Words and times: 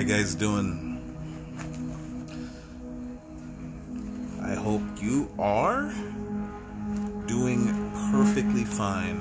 you 0.00 0.06
guys 0.06 0.34
doing? 0.34 0.96
I 4.42 4.54
hope 4.54 4.80
you 4.98 5.30
are 5.38 5.92
doing 7.26 7.66
perfectly 8.10 8.64
fine. 8.64 9.20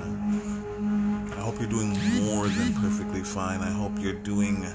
I 1.36 1.42
hope 1.42 1.60
you're 1.60 1.70
doing 1.70 1.89
more 2.23 2.47
than 2.47 2.73
perfectly 2.75 3.23
fine. 3.23 3.60
I 3.60 3.71
hope 3.71 3.92
you're 4.00 4.14
doing 4.14 4.65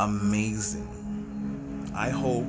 amazing. 0.00 0.88
I 1.94 2.10
hope 2.10 2.46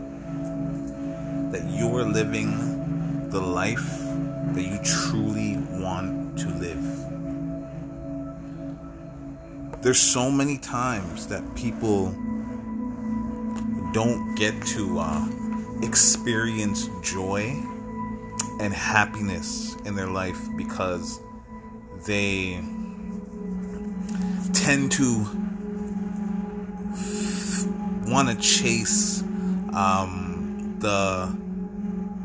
that 1.52 1.70
you're 1.70 2.06
living 2.06 3.30
the 3.30 3.42
life 3.42 4.00
that 4.54 4.64
you 4.64 4.80
truly 4.84 5.58
want 5.80 6.40
to 6.40 6.48
live. 6.56 6.84
There's 9.84 10.01
so 10.01 10.32
many 10.32 10.57
times 10.57 11.28
that 11.28 11.43
people 11.56 12.15
don't 13.92 14.36
get 14.36 14.61
to 14.68 15.00
uh, 15.00 15.28
experience 15.82 16.89
joy 17.02 17.56
and 18.60 18.74
happiness 18.74 19.75
in 19.86 19.96
their 19.96 20.07
life 20.07 20.39
because 20.57 21.20
they 22.06 22.62
tend 24.54 24.92
to 24.92 25.25
f- 26.92 27.65
want 28.07 28.29
to 28.29 28.36
chase 28.36 29.21
um, 29.74 30.76
the 30.79 31.37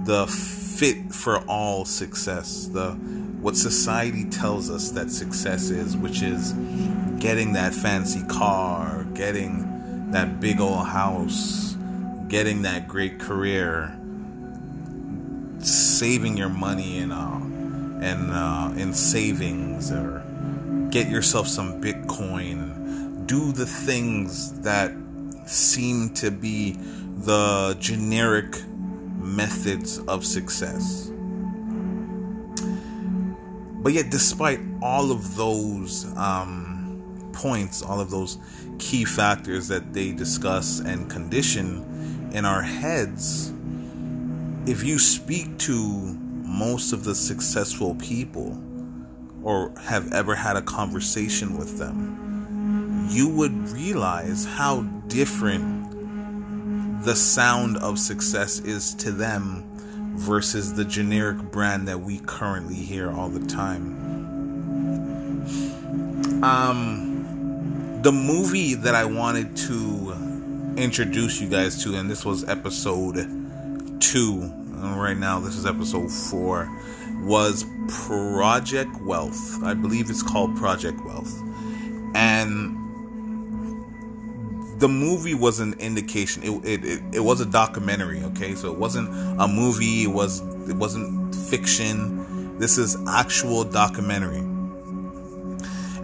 the 0.05 0.27
fit 0.27 1.13
for 1.13 1.39
all 1.49 1.85
success 1.85 2.67
the 2.73 2.93
what 3.41 3.57
society 3.57 4.25
tells 4.25 4.71
us 4.71 4.91
that 4.91 5.11
success 5.11 5.71
is 5.71 5.97
which 5.97 6.21
is 6.23 6.53
getting 7.21 7.53
that 7.53 7.73
fancy 7.73 8.23
car 8.25 9.05
getting 9.15 9.74
that 10.15 10.39
big 10.39 10.61
old 10.61 10.87
house, 10.87 11.77
getting 12.29 12.63
that 12.63 12.87
great 12.87 13.19
career, 13.19 13.99
saving 15.59 16.37
your 16.37 16.49
money 16.49 16.99
in 16.99 17.11
uh, 17.11 17.41
in 18.01 18.31
uh, 18.31 18.73
in 18.77 18.95
savings, 18.95 19.91
or 19.91 20.23
get 20.91 21.09
yourself 21.09 21.49
some 21.49 21.81
Bitcoin. 21.83 23.27
Do 23.27 23.51
the 23.51 23.67
things 23.67 24.61
that 24.61 24.93
seem 25.47 26.11
to 26.11 26.31
be 26.31 26.77
the 27.25 27.77
generic 27.81 28.63
methods 29.19 29.99
of 30.07 30.25
success. 30.25 31.11
But 33.83 33.93
yet, 33.95 34.11
despite 34.11 34.61
all 34.81 35.11
of 35.11 35.35
those 35.35 36.07
um, 36.17 37.31
points, 37.33 37.83
all 37.83 38.01
of 38.01 38.11
those 38.11 38.39
key 38.79 39.05
factors 39.05 39.69
that 39.69 39.93
they 39.93 40.13
discuss 40.13 40.81
and 40.81 41.11
condition 41.11 42.31
in 42.33 42.45
our 42.45 42.63
heads, 42.63 43.53
if 44.67 44.83
you 44.83 44.99
speak 44.99 45.59
to 45.59 46.19
most 46.43 46.93
of 46.93 47.05
the 47.05 47.15
successful 47.15 47.95
people 47.97 48.61
or 49.43 49.73
have 49.81 50.13
ever 50.13 50.35
had 50.35 50.57
a 50.57 50.63
conversation 50.63 51.59
with 51.59 51.79
them, 51.79 53.07
you 53.11 53.29
would 53.29 53.53
realize 53.69 54.45
how 54.45 54.83
different 55.09 55.85
the 57.05 57.15
sound 57.15 57.77
of 57.79 57.99
success 57.99 58.61
is 58.61 58.95
to 58.95 59.13
them 59.13 59.63
versus 60.17 60.73
the 60.75 60.85
generic 60.85 61.37
brand 61.53 61.87
that 61.87 62.01
we 62.01 62.19
currently 62.21 62.75
hear 62.75 63.11
all 63.11 63.29
the 63.29 63.47
time. 63.47 64.03
Um, 66.43 67.14
the 68.05 68.13
movie 68.13 68.75
that 68.75 68.95
I 68.95 69.07
wanted 69.07 69.57
to 69.57 70.75
introduce 70.77 71.41
you 71.41 71.49
guys 71.49 71.83
to, 71.85 71.95
and 71.95 72.11
this 72.11 72.23
was 72.23 72.47
episode 72.47 73.17
two. 73.99 74.43
Right 74.77 75.17
now, 75.17 75.41
this 75.41 75.57
is 75.57 75.65
episode 75.65 76.13
four. 76.13 76.71
Was 77.23 77.65
Project 77.89 79.01
Wealth. 79.01 79.65
I 79.65 79.73
believe 79.73 80.11
it's 80.11 80.23
called 80.23 80.55
Project 80.55 81.03
Wealth, 81.03 81.33
and 82.15 82.77
the 84.79 84.89
movie 84.89 85.35
was 85.35 85.61
an 85.61 85.73
indication. 85.81 86.43
It, 86.43 86.51
it, 86.63 86.85
it, 86.85 87.03
it 87.15 87.21
was 87.21 87.41
a 87.41 87.47
documentary. 87.47 88.23
Okay, 88.25 88.55
so 88.55 88.71
it 88.71 88.79
wasn't 88.79 89.09
a 89.41 89.49
movie. 89.49 90.03
It 90.03 90.11
was 90.11 90.41
it 90.69 90.77
wasn't 90.77 91.35
fiction. 91.35 92.59
This 92.59 92.77
is 92.77 92.99
actual 93.09 93.65
documentary, 93.65 94.45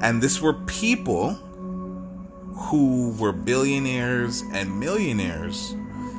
and 0.00 0.22
this 0.22 0.40
were 0.40 0.54
people 0.64 1.38
who 2.60 3.12
were 3.18 3.32
billionaires 3.32 4.42
and 4.52 4.78
millionaires 4.78 5.74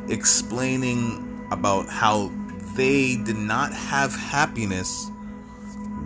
explaining 0.10 1.48
about 1.52 1.88
how 1.88 2.32
they 2.76 3.16
did 3.18 3.38
not 3.38 3.72
have 3.74 4.14
happiness 4.16 5.10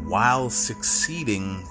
while 0.03 0.50
succeeding 0.50 1.66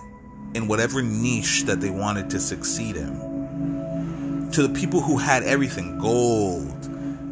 in 0.55 0.67
whatever 0.67 1.03
niche 1.03 1.65
that 1.65 1.81
they 1.81 1.91
wanted 1.91 2.31
to 2.31 2.41
succeed 2.41 2.97
in. 2.97 4.51
To 4.53 4.67
the 4.67 4.81
people 4.81 5.01
who 5.01 5.19
had 5.19 5.43
everything 5.43 5.99
gold, 5.99 6.73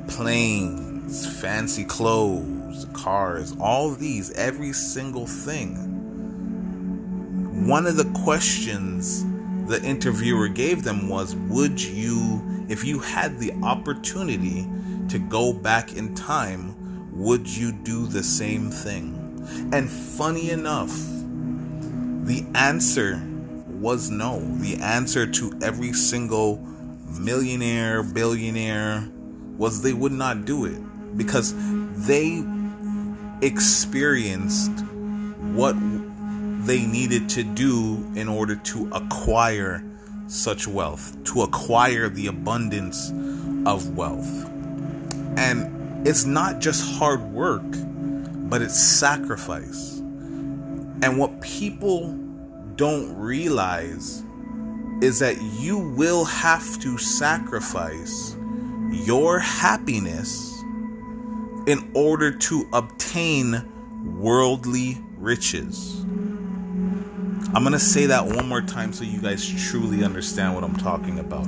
planes, 0.08 1.40
fancy 1.40 1.84
clothes, 1.84 2.86
cars, 2.92 3.56
all 3.58 3.90
these, 3.90 4.30
every 4.32 4.72
single 4.72 5.26
thing. 5.26 5.88
One 7.66 7.86
of 7.86 7.96
the 7.96 8.10
questions 8.24 9.24
the 9.66 9.82
interviewer 9.82 10.48
gave 10.48 10.82
them 10.84 11.08
was 11.08 11.34
Would 11.34 11.80
you, 11.80 12.42
if 12.68 12.84
you 12.84 12.98
had 12.98 13.38
the 13.38 13.52
opportunity 13.62 14.68
to 15.08 15.18
go 15.18 15.52
back 15.52 15.94
in 15.94 16.14
time, 16.14 16.74
would 17.12 17.46
you 17.48 17.72
do 17.72 18.06
the 18.06 18.22
same 18.22 18.70
thing? 18.70 19.18
And 19.72 19.90
funny 19.90 20.50
enough, 20.50 20.92
the 22.24 22.44
answer 22.54 23.20
was 23.68 24.10
no. 24.10 24.40
The 24.58 24.76
answer 24.76 25.26
to 25.26 25.58
every 25.62 25.92
single 25.92 26.58
millionaire, 27.18 28.02
billionaire 28.02 29.08
was 29.58 29.82
they 29.82 29.92
would 29.92 30.12
not 30.12 30.44
do 30.44 30.64
it 30.64 30.80
because 31.16 31.54
they 32.06 32.42
experienced 33.42 34.72
what 35.52 35.74
they 36.64 36.86
needed 36.86 37.28
to 37.30 37.42
do 37.42 37.96
in 38.14 38.28
order 38.28 38.56
to 38.56 38.88
acquire 38.92 39.84
such 40.26 40.66
wealth, 40.66 41.22
to 41.24 41.42
acquire 41.42 42.08
the 42.08 42.26
abundance 42.28 43.10
of 43.66 43.96
wealth. 43.96 44.48
And 45.36 46.06
it's 46.06 46.24
not 46.24 46.60
just 46.60 46.98
hard 46.98 47.20
work, 47.32 47.62
but 48.48 48.62
it's 48.62 48.78
sacrifice. 48.78 49.98
And 51.02 51.18
what 51.18 51.40
people 51.40 52.12
don't 52.76 53.14
realize 53.16 54.22
is 55.02 55.18
that 55.18 55.40
you 55.58 55.78
will 55.78 56.24
have 56.24 56.78
to 56.80 56.96
sacrifice 56.96 58.36
your 58.90 59.38
happiness 59.38 60.52
in 61.66 61.90
order 61.94 62.30
to 62.30 62.68
obtain 62.72 63.62
worldly 64.20 65.00
riches. 65.16 66.04
I'm 67.54 67.62
going 67.62 67.72
to 67.72 67.78
say 67.78 68.06
that 68.06 68.26
one 68.26 68.48
more 68.48 68.62
time 68.62 68.92
so 68.92 69.04
you 69.04 69.20
guys 69.20 69.46
truly 69.68 70.04
understand 70.04 70.54
what 70.54 70.64
I'm 70.64 70.76
talking 70.76 71.18
about. 71.18 71.46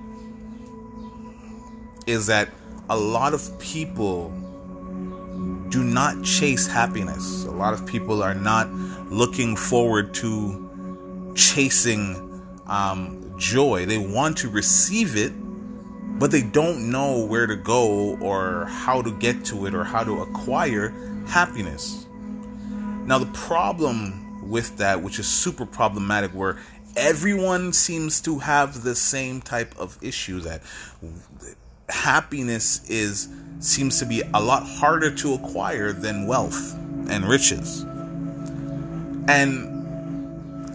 is 2.06 2.26
that 2.26 2.48
a 2.88 2.96
lot 2.96 3.32
of 3.32 3.58
people 3.60 4.30
do 5.68 5.84
not 5.84 6.22
chase 6.24 6.66
happiness. 6.66 7.44
A 7.44 7.50
lot 7.50 7.72
of 7.72 7.86
people 7.86 8.22
are 8.22 8.34
not 8.34 8.68
looking 9.10 9.54
forward 9.54 10.12
to 10.14 11.32
chasing 11.36 12.42
um, 12.66 13.32
joy. 13.36 13.86
They 13.86 13.98
want 13.98 14.38
to 14.38 14.48
receive 14.48 15.16
it, 15.16 15.32
but 16.18 16.32
they 16.32 16.42
don't 16.42 16.90
know 16.90 17.24
where 17.24 17.46
to 17.46 17.54
go 17.54 18.18
or 18.20 18.64
how 18.66 19.00
to 19.00 19.12
get 19.12 19.44
to 19.46 19.66
it 19.66 19.74
or 19.74 19.84
how 19.84 20.02
to 20.02 20.22
acquire 20.22 20.90
happiness. 21.28 22.06
Now, 23.06 23.18
the 23.18 23.30
problem 23.32 24.48
with 24.50 24.76
that, 24.78 25.00
which 25.00 25.18
is 25.20 25.28
super 25.28 25.64
problematic, 25.64 26.32
where 26.32 26.58
everyone 26.96 27.72
seems 27.72 28.20
to 28.22 28.38
have 28.38 28.82
the 28.82 28.94
same 28.94 29.40
type 29.40 29.78
of 29.78 29.98
issue 30.02 30.40
that 30.40 30.62
happiness 31.88 32.88
is 32.88 33.28
seems 33.58 33.98
to 33.98 34.06
be 34.06 34.22
a 34.34 34.40
lot 34.40 34.62
harder 34.64 35.14
to 35.14 35.34
acquire 35.34 35.92
than 35.92 36.26
wealth 36.26 36.74
and 37.08 37.24
riches. 37.24 37.82
And 39.28 39.70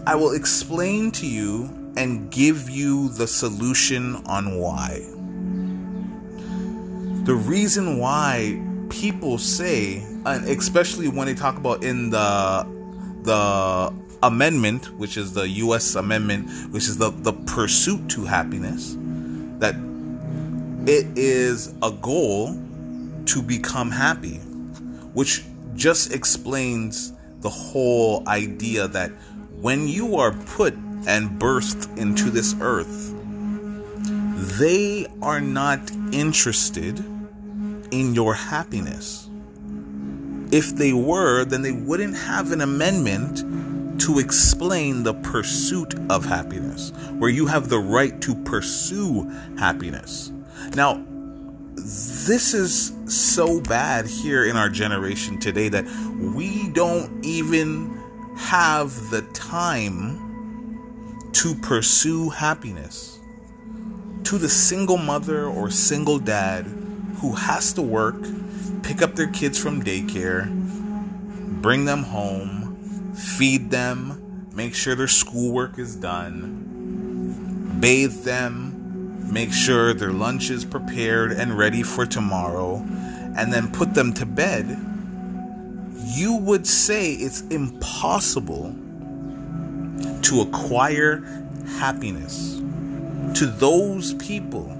I 0.06 0.14
will 0.14 0.32
explain 0.32 1.10
to 1.12 1.26
you 1.26 1.64
and 1.96 2.30
give 2.30 2.70
you 2.70 3.08
the 3.08 3.26
solution 3.26 4.16
on 4.26 4.58
why. 4.58 5.00
The 7.24 7.34
reason 7.34 7.98
why 7.98 8.62
people 8.88 9.38
say, 9.38 9.96
and 10.24 10.46
especially 10.48 11.08
when 11.08 11.26
they 11.26 11.34
talk 11.34 11.56
about 11.56 11.82
in 11.82 12.10
the 12.10 12.66
the 13.22 13.92
amendment, 14.22 14.96
which 14.98 15.16
is 15.16 15.32
the 15.32 15.48
U.S. 15.48 15.94
amendment, 15.94 16.48
which 16.72 16.84
is 16.84 16.98
the 16.98 17.10
the 17.10 17.32
pursuit 17.32 18.08
to 18.10 18.24
happiness, 18.24 18.96
that 19.58 19.74
it 20.86 21.06
is 21.16 21.74
a 21.82 21.90
goal 21.90 22.56
to 23.26 23.42
become 23.42 23.90
happy, 23.90 24.36
which 25.14 25.44
just 25.74 26.12
explains 26.12 27.12
the 27.40 27.50
whole 27.50 28.26
idea 28.28 28.88
that 28.88 29.10
when 29.60 29.88
you 29.88 30.16
are 30.16 30.32
put 30.32 30.74
and 31.06 31.40
birthed 31.40 31.96
into 31.98 32.30
this 32.30 32.54
earth, 32.60 33.14
they 34.58 35.06
are 35.22 35.40
not 35.40 35.90
interested 36.12 36.98
in 37.90 38.14
your 38.14 38.34
happiness. 38.34 39.28
If 40.52 40.76
they 40.76 40.92
were, 40.92 41.44
then 41.44 41.62
they 41.62 41.72
wouldn't 41.72 42.16
have 42.16 42.52
an 42.52 42.60
amendment 42.60 43.42
to 44.06 44.20
explain 44.20 45.02
the 45.02 45.14
pursuit 45.14 45.96
of 46.10 46.24
happiness, 46.24 46.92
where 47.18 47.28
you 47.28 47.44
have 47.44 47.68
the 47.68 47.78
right 47.78 48.20
to 48.20 48.36
pursue 48.44 49.28
happiness. 49.58 50.30
Now, 50.76 51.04
this 51.74 52.54
is 52.54 52.92
so 53.06 53.60
bad 53.62 54.06
here 54.06 54.44
in 54.44 54.56
our 54.56 54.68
generation 54.68 55.40
today 55.40 55.68
that 55.70 55.84
we 56.20 56.68
don't 56.68 57.24
even 57.24 58.00
have 58.36 59.10
the 59.10 59.22
time 59.34 60.22
to 61.32 61.56
pursue 61.56 62.30
happiness. 62.30 63.18
To 64.22 64.38
the 64.38 64.48
single 64.48 64.98
mother 64.98 65.46
or 65.46 65.68
single 65.68 66.20
dad 66.20 66.64
who 67.16 67.32
has 67.32 67.72
to 67.72 67.82
work, 67.82 68.24
pick 68.84 69.02
up 69.02 69.16
their 69.16 69.32
kids 69.32 69.58
from 69.58 69.82
daycare, 69.82 70.48
bring 71.60 71.86
them 71.86 72.04
home, 72.04 72.55
feed 73.16 73.70
them, 73.70 74.48
make 74.54 74.74
sure 74.74 74.94
their 74.94 75.08
schoolwork 75.08 75.78
is 75.78 75.96
done, 75.96 77.78
bathe 77.80 78.24
them, 78.24 79.32
make 79.32 79.52
sure 79.52 79.94
their 79.94 80.12
lunch 80.12 80.50
is 80.50 80.64
prepared 80.64 81.32
and 81.32 81.56
ready 81.56 81.82
for 81.82 82.06
tomorrow, 82.06 82.76
and 83.36 83.52
then 83.52 83.70
put 83.72 83.94
them 83.94 84.12
to 84.14 84.26
bed, 84.26 84.78
you 86.14 86.36
would 86.36 86.66
say 86.66 87.12
it's 87.12 87.42
impossible 87.42 88.74
to 90.22 90.40
acquire 90.40 91.18
happiness. 91.78 92.56
To 93.38 93.46
those 93.46 94.14
people, 94.14 94.72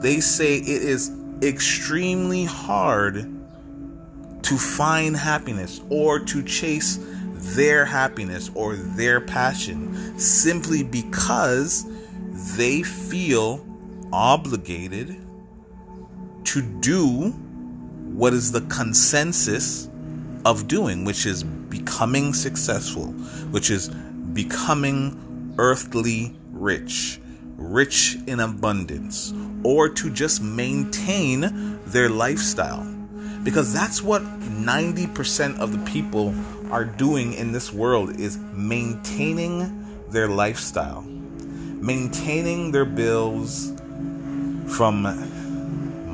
they 0.00 0.20
say 0.20 0.56
it 0.56 0.82
is 0.82 1.12
extremely 1.42 2.44
hard 2.44 3.26
to 4.42 4.56
find 4.56 5.16
happiness 5.16 5.80
or 5.90 6.18
to 6.18 6.42
chase 6.42 6.98
their 7.40 7.84
happiness 7.84 8.50
or 8.54 8.76
their 8.76 9.20
passion 9.20 10.18
simply 10.18 10.82
because 10.82 11.84
they 12.56 12.82
feel 12.82 13.64
obligated 14.12 15.16
to 16.44 16.62
do 16.80 17.30
what 18.12 18.32
is 18.32 18.52
the 18.52 18.60
consensus 18.62 19.88
of 20.44 20.68
doing, 20.68 21.04
which 21.04 21.26
is 21.26 21.44
becoming 21.44 22.32
successful, 22.32 23.06
which 23.52 23.70
is 23.70 23.88
becoming 23.88 25.54
earthly 25.58 26.36
rich, 26.52 27.20
rich 27.56 28.16
in 28.26 28.40
abundance, 28.40 29.32
or 29.64 29.88
to 29.88 30.10
just 30.10 30.42
maintain 30.42 31.78
their 31.86 32.08
lifestyle. 32.08 32.84
Because 33.42 33.72
that's 33.72 34.02
what 34.02 34.22
90% 34.22 35.58
of 35.58 35.72
the 35.72 35.90
people 35.90 36.34
are 36.70 36.84
doing 36.84 37.34
in 37.34 37.52
this 37.52 37.72
world 37.72 38.18
is 38.18 38.38
maintaining 38.52 39.86
their 40.08 40.28
lifestyle, 40.28 41.02
maintaining 41.02 42.72
their 42.72 42.84
bills, 42.84 43.72
from 44.76 45.02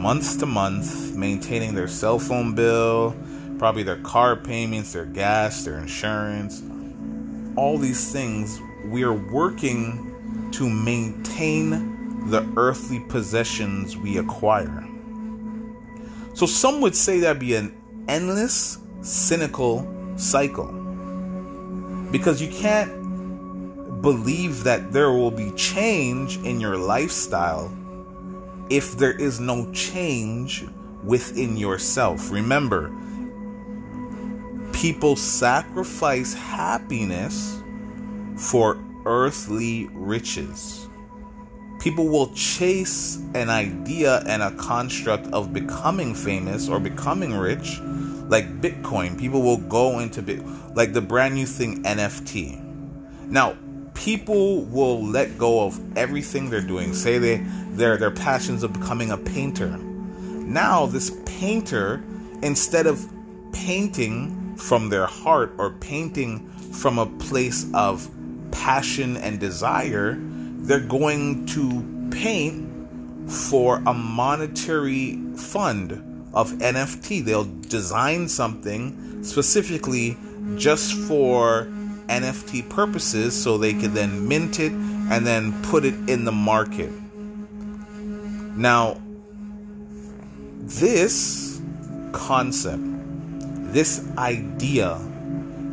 month 0.00 0.38
to 0.40 0.46
month, 0.46 1.14
maintaining 1.14 1.74
their 1.74 1.88
cell 1.88 2.18
phone 2.18 2.54
bill, 2.54 3.14
probably 3.58 3.82
their 3.82 3.98
car 3.98 4.34
payments, 4.36 4.92
their 4.92 5.04
gas, 5.04 5.64
their 5.64 5.78
insurance, 5.78 6.62
all 7.56 7.78
these 7.78 8.12
things. 8.12 8.60
We 8.86 9.04
are 9.04 9.12
working 9.12 10.50
to 10.52 10.68
maintain 10.68 12.28
the 12.30 12.46
earthly 12.56 13.00
possessions 13.08 13.96
we 13.96 14.18
acquire. 14.18 14.86
So 16.34 16.46
some 16.46 16.80
would 16.80 16.94
say 16.94 17.20
that'd 17.20 17.38
be 17.38 17.54
an 17.54 17.76
endless, 18.08 18.78
cynical 19.02 19.80
cycle. 20.16 20.72
Because 22.10 22.40
you 22.40 22.48
can't 22.48 24.02
believe 24.02 24.64
that 24.64 24.92
there 24.92 25.10
will 25.10 25.30
be 25.30 25.50
change 25.52 26.38
in 26.38 26.60
your 26.60 26.76
lifestyle 26.76 27.72
if 28.70 28.96
there 28.96 29.12
is 29.12 29.40
no 29.40 29.70
change 29.72 30.64
within 31.04 31.56
yourself. 31.56 32.30
Remember, 32.30 32.92
people 34.72 35.16
sacrifice 35.16 36.34
happiness 36.34 37.62
for 38.36 38.78
earthly 39.06 39.88
riches. 39.92 40.88
People 41.80 42.08
will 42.08 42.32
chase 42.34 43.18
an 43.34 43.48
idea 43.48 44.22
and 44.26 44.42
a 44.42 44.50
construct 44.56 45.26
of 45.28 45.52
becoming 45.52 46.14
famous 46.14 46.68
or 46.68 46.80
becoming 46.80 47.34
rich, 47.34 47.80
like 48.28 48.60
Bitcoin. 48.60 49.18
People 49.18 49.42
will 49.42 49.58
go 49.58 49.98
into 49.98 50.22
bit 50.22 50.42
like 50.74 50.92
the 50.92 51.00
brand 51.00 51.34
new 51.34 51.46
thing 51.46 51.82
NFT. 51.82 52.62
Now, 53.26 53.56
people 53.94 54.62
will 54.66 55.02
let 55.02 55.36
go 55.38 55.64
of 55.64 55.80
everything 55.96 56.50
they're 56.50 56.60
doing. 56.60 56.94
Say 56.94 57.18
they 57.18 57.36
their 57.70 57.96
their 57.96 58.10
passions 58.10 58.62
of 58.62 58.72
becoming 58.72 59.10
a 59.10 59.18
painter. 59.18 59.76
Now 59.76 60.86
this 60.86 61.10
painter, 61.26 62.02
instead 62.42 62.86
of 62.86 63.04
painting 63.52 64.54
from 64.56 64.90
their 64.90 65.06
heart 65.06 65.52
or 65.58 65.70
painting 65.70 66.48
from 66.72 66.98
a 66.98 67.06
place 67.06 67.66
of 67.74 68.08
passion 68.50 69.16
and 69.16 69.40
desire, 69.40 70.16
they're 70.18 70.80
going 70.80 71.46
to 71.46 72.08
paint 72.10 72.66
for 73.30 73.82
a 73.86 73.94
monetary 73.94 75.16
fund 75.36 76.15
of 76.36 76.52
NFT. 76.52 77.24
They'll 77.24 77.50
design 77.62 78.28
something 78.28 79.24
specifically 79.24 80.16
just 80.56 80.94
for 81.08 81.66
NFT 82.08 82.68
purposes 82.68 83.34
so 83.34 83.58
they 83.58 83.72
can 83.72 83.94
then 83.94 84.28
mint 84.28 84.60
it 84.60 84.70
and 84.70 85.26
then 85.26 85.60
put 85.64 85.84
it 85.84 85.94
in 86.08 86.24
the 86.24 86.32
market. 86.32 86.92
Now, 88.54 89.00
this 90.60 91.60
concept, 92.12 92.82
this 93.72 94.06
idea 94.18 94.98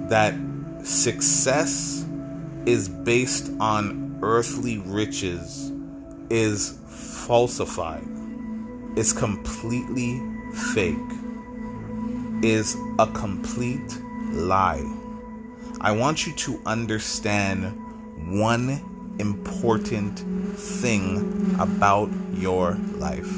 that 0.09 0.33
success 0.83 2.05
is 2.65 2.87
based 2.87 3.51
on 3.59 4.17
earthly 4.21 4.77
riches 4.79 5.71
is 6.29 6.79
falsified, 6.87 8.07
It's 8.95 9.11
completely 9.11 10.21
fake, 10.53 10.97
is 12.43 12.75
a 12.99 13.07
complete 13.07 13.97
lie. 14.31 14.83
I 15.81 15.91
want 15.91 16.25
you 16.25 16.33
to 16.33 16.61
understand 16.65 17.65
one 18.39 18.81
important 19.19 20.19
thing 20.57 21.55
about 21.59 22.09
your 22.33 22.77
life. 22.95 23.29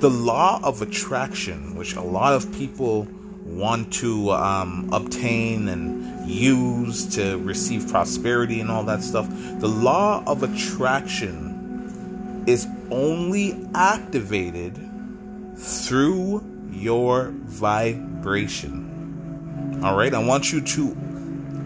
The 0.00 0.10
law 0.10 0.60
of 0.62 0.82
attraction, 0.82 1.74
which 1.74 1.94
a 1.94 2.00
lot 2.00 2.32
of 2.32 2.50
people 2.54 3.06
want 3.44 3.92
to 3.92 4.30
um, 4.30 4.88
obtain 4.92 5.68
and 5.68 6.28
use 6.28 7.06
to 7.16 7.36
receive 7.38 7.88
prosperity 7.88 8.60
and 8.60 8.70
all 8.70 8.84
that 8.84 9.02
stuff, 9.02 9.28
the 9.58 9.68
law 9.68 10.22
of 10.26 10.42
attraction 10.42 11.49
is 12.50 12.66
only 12.90 13.66
activated 13.74 14.76
through 15.56 16.44
your 16.72 17.30
vibration. 17.44 18.88
All 19.84 19.96
right, 19.96 20.12
I 20.12 20.18
want 20.18 20.52
you 20.52 20.60
to 20.60 20.96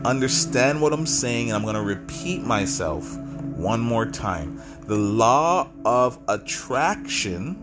understand 0.04 0.82
what 0.82 0.92
I'm 0.92 1.06
saying, 1.06 1.48
and 1.48 1.56
I'm 1.56 1.62
going 1.62 1.74
to 1.74 1.82
repeat 1.82 2.42
myself 2.42 3.16
one 3.56 3.80
more 3.80 4.04
time. 4.04 4.60
The 4.86 4.96
law 4.96 5.70
of 5.86 6.18
attraction 6.28 7.56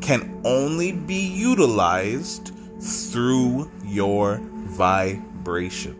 can 0.00 0.40
only 0.44 0.92
be 0.92 1.16
utilized 1.16 2.52
through 2.80 3.68
your 3.84 4.40
vibration. 4.66 5.96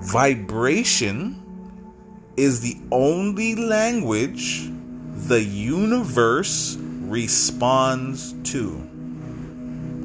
Vibration 0.00 1.42
is 2.36 2.60
the 2.60 2.76
only 2.92 3.54
language 3.54 4.70
the 5.26 5.42
universe 5.42 6.76
responds 6.78 8.34
to. 8.50 8.88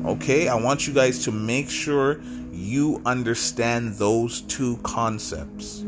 Okay, 0.06 0.48
I 0.48 0.56
want 0.56 0.88
you 0.88 0.94
guys 0.94 1.24
to 1.26 1.32
make 1.32 1.70
sure 1.70 2.22
you 2.52 3.02
understand 3.06 3.96
those 3.96 4.42
two 4.42 4.78
concepts. 4.78 5.84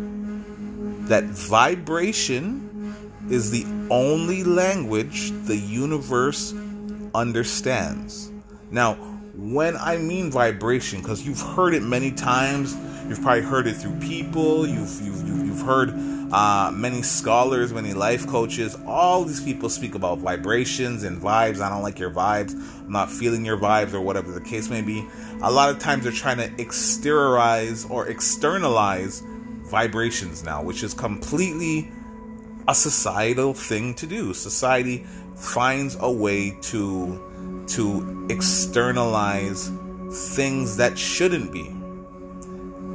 That 1.07 1.23
vibration 1.25 2.95
is 3.29 3.51
the 3.51 3.65
only 3.89 4.43
language 4.43 5.31
the 5.45 5.57
universe 5.57 6.53
understands. 7.15 8.31
Now, 8.69 8.95
when 9.35 9.77
I 9.77 9.97
mean 9.97 10.29
vibration, 10.29 11.01
because 11.01 11.25
you've 11.25 11.41
heard 11.41 11.73
it 11.73 11.83
many 11.83 12.11
times, 12.11 12.75
you've 13.07 13.21
probably 13.21 13.43
heard 13.43 13.67
it 13.67 13.75
through 13.75 13.99
people, 13.99 14.67
you've 14.67 15.01
you've 15.01 15.27
you've 15.27 15.61
heard 15.61 15.93
uh, 16.33 16.71
many 16.73 17.03
scholars, 17.03 17.71
many 17.71 17.93
life 17.93 18.25
coaches, 18.27 18.75
all 18.87 19.23
these 19.23 19.41
people 19.41 19.69
speak 19.69 19.93
about 19.93 20.17
vibrations 20.17 21.03
and 21.03 21.21
vibes. 21.21 21.61
I 21.61 21.69
don't 21.69 21.83
like 21.83 21.99
your 21.99 22.09
vibes. 22.09 22.53
I'm 22.53 22.91
not 22.91 23.11
feeling 23.11 23.45
your 23.45 23.57
vibes, 23.57 23.93
or 23.93 24.01
whatever 24.01 24.31
the 24.31 24.41
case 24.41 24.69
may 24.69 24.81
be. 24.81 25.05
A 25.43 25.51
lot 25.51 25.69
of 25.69 25.77
times 25.77 26.03
they're 26.03 26.11
trying 26.11 26.37
to 26.37 26.49
exteriorize 26.63 27.89
or 27.89 28.07
externalize 28.07 29.21
vibrations 29.65 30.43
now, 30.43 30.63
which 30.63 30.81
is 30.83 30.93
completely 30.93 31.91
a 32.67 32.73
societal 32.73 33.53
thing 33.53 33.93
to 33.95 34.07
do. 34.07 34.33
Society 34.33 35.05
finds 35.35 35.97
a 35.99 36.11
way 36.11 36.57
to 36.61 37.65
to 37.67 38.27
externalize 38.29 39.71
things 40.35 40.77
that 40.77 40.97
shouldn't 40.97 41.51
be. 41.51 41.82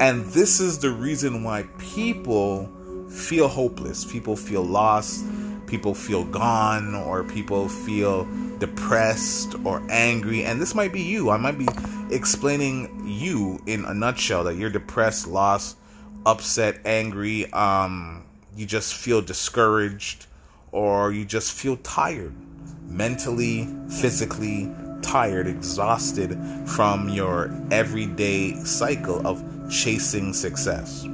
And 0.01 0.25
this 0.27 0.61
is 0.61 0.79
the 0.79 0.91
reason 0.91 1.43
why 1.43 1.65
people 1.79 2.71
feel 3.09 3.49
hopeless, 3.49 4.05
people 4.05 4.37
feel 4.37 4.63
lost, 4.63 5.25
people 5.67 5.93
feel 5.93 6.25
gone, 6.25 6.95
or 6.95 7.25
people 7.25 7.69
feel 7.69 8.29
depressed 8.59 9.57
or 9.65 9.83
angry. 9.91 10.45
And 10.45 10.61
this 10.61 10.75
might 10.75 10.93
be 10.93 11.03
you. 11.03 11.31
I 11.31 11.37
might 11.37 11.59
be 11.59 11.67
explaining 12.11 13.03
you 13.07 13.61
in 13.67 13.85
a 13.87 13.93
nutshell 13.93 14.45
that 14.45 14.55
you're 14.55 14.71
depressed, 14.71 15.27
lost, 15.27 15.77
upset, 16.25 16.81
angry, 16.85 17.53
um, 17.53 18.25
you 18.57 18.67
just 18.67 18.95
feel 18.95 19.21
discouraged, 19.21 20.27
or 20.71 21.13
you 21.13 21.25
just 21.25 21.53
feel 21.53 21.77
tired 21.79 22.35
mentally, 22.83 23.69
physically 24.01 24.71
tired, 25.03 25.47
exhausted 25.47 26.39
from 26.67 27.09
your 27.09 27.51
everyday 27.71 28.55
cycle 28.65 29.27
of 29.27 29.43
chasing 29.69 30.33
success. 30.33 31.05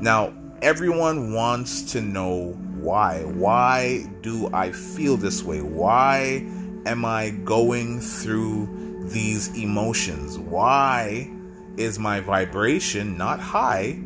Now, 0.00 0.32
everyone 0.62 1.32
wants 1.32 1.82
to 1.92 2.00
know 2.00 2.52
why. 2.76 3.22
Why 3.22 4.06
do 4.22 4.50
I 4.52 4.72
feel 4.72 5.16
this 5.16 5.42
way? 5.42 5.60
Why 5.60 6.46
am 6.86 7.04
I 7.04 7.30
going 7.30 8.00
through 8.00 8.68
these 9.08 9.48
emotions? 9.56 10.38
Why 10.38 11.30
is 11.76 11.98
my 11.98 12.20
vibration 12.20 13.16
not 13.16 13.40
high 13.40 13.98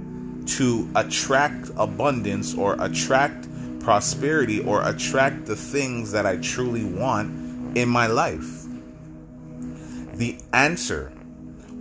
to 0.47 0.89
attract 0.95 1.71
abundance 1.77 2.55
or 2.55 2.77
attract 2.81 3.49
prosperity 3.81 4.61
or 4.61 4.87
attract 4.89 5.47
the 5.47 5.57
things 5.57 6.13
that 6.13 6.27
I 6.27 6.37
truly 6.37 6.85
want 6.85 7.77
in 7.77 7.89
my 7.89 8.07
life? 8.07 8.65
The 10.15 10.39
answer 10.53 11.13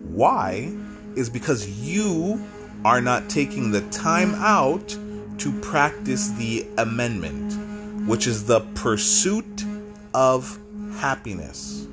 why 0.10 0.76
is 1.18 1.30
because 1.30 1.68
you 1.82 2.46
are 2.86 3.02
not 3.02 3.30
taking 3.30 3.72
the 3.72 3.82
time 3.90 4.36
out 4.36 4.98
to 5.40 5.52
practice 5.62 6.30
the 6.32 6.66
amendment, 6.78 8.08
which 8.08 8.28
is 8.28 8.46
the 8.46 8.62
pursuit 8.76 9.66
of 10.14 10.58
happiness. 10.96 11.88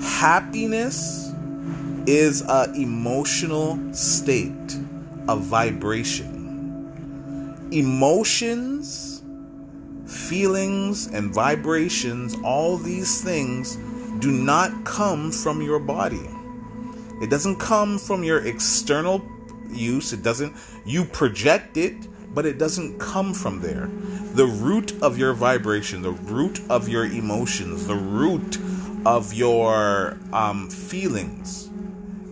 Happiness 0.00 1.32
is 2.06 2.42
an 2.42 2.74
emotional 2.74 3.78
state 3.92 4.76
of 5.28 5.42
vibration 5.42 6.38
emotions, 7.70 9.22
feelings, 10.06 11.06
and 11.08 11.34
vibrations, 11.34 12.34
all 12.42 12.78
these 12.78 13.22
things 13.22 13.76
do 14.20 14.30
not 14.30 14.84
come 14.84 15.30
from 15.30 15.60
your 15.60 15.78
body. 15.78 16.26
It 17.20 17.30
doesn't 17.30 17.56
come 17.56 17.98
from 17.98 18.22
your 18.22 18.46
external 18.46 19.26
use. 19.70 20.12
It 20.12 20.22
doesn't, 20.22 20.56
you 20.84 21.04
project 21.04 21.76
it, 21.76 21.94
but 22.34 22.46
it 22.46 22.58
doesn't 22.58 22.98
come 22.98 23.34
from 23.34 23.60
there. 23.60 23.90
The 24.34 24.46
root 24.46 24.92
of 25.02 25.18
your 25.18 25.32
vibration, 25.32 26.02
the 26.02 26.12
root 26.12 26.60
of 26.70 26.88
your 26.88 27.04
emotions, 27.04 27.86
the 27.86 27.96
root 27.96 28.58
of 29.06 29.32
your 29.32 30.18
um, 30.32 30.68
feelings 30.70 31.70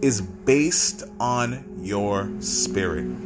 is 0.02 0.20
based 0.20 1.02
on 1.18 1.64
your 1.80 2.30
spirit 2.40 3.25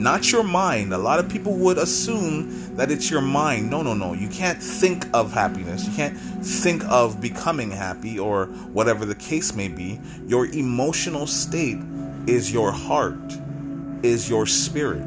not 0.00 0.32
your 0.32 0.42
mind. 0.42 0.92
A 0.94 0.98
lot 0.98 1.18
of 1.18 1.28
people 1.28 1.54
would 1.56 1.78
assume 1.78 2.74
that 2.76 2.90
it's 2.90 3.10
your 3.10 3.20
mind. 3.20 3.70
No, 3.70 3.82
no, 3.82 3.94
no. 3.94 4.14
You 4.14 4.28
can't 4.28 4.60
think 4.60 5.06
of 5.12 5.32
happiness. 5.32 5.86
You 5.86 5.92
can't 5.94 6.18
think 6.18 6.84
of 6.86 7.20
becoming 7.20 7.70
happy 7.70 8.18
or 8.18 8.46
whatever 8.46 9.04
the 9.04 9.14
case 9.14 9.54
may 9.54 9.68
be. 9.68 10.00
Your 10.26 10.46
emotional 10.46 11.26
state 11.26 11.78
is 12.26 12.50
your 12.50 12.72
heart, 12.72 13.20
is 14.02 14.28
your 14.28 14.46
spirit. 14.46 15.02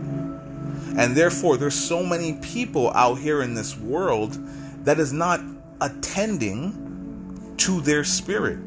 And 0.96 1.16
therefore, 1.16 1.58
there's 1.58 1.74
so 1.74 2.04
many 2.04 2.34
people 2.34 2.92
out 2.92 3.18
here 3.18 3.42
in 3.42 3.56
this 3.56 3.76
world 3.76 4.38
that 4.86 5.00
is 5.00 5.12
not 5.12 5.42
attending 5.82 7.56
to 7.58 7.82
their 7.82 8.04
spirit. 8.04 8.60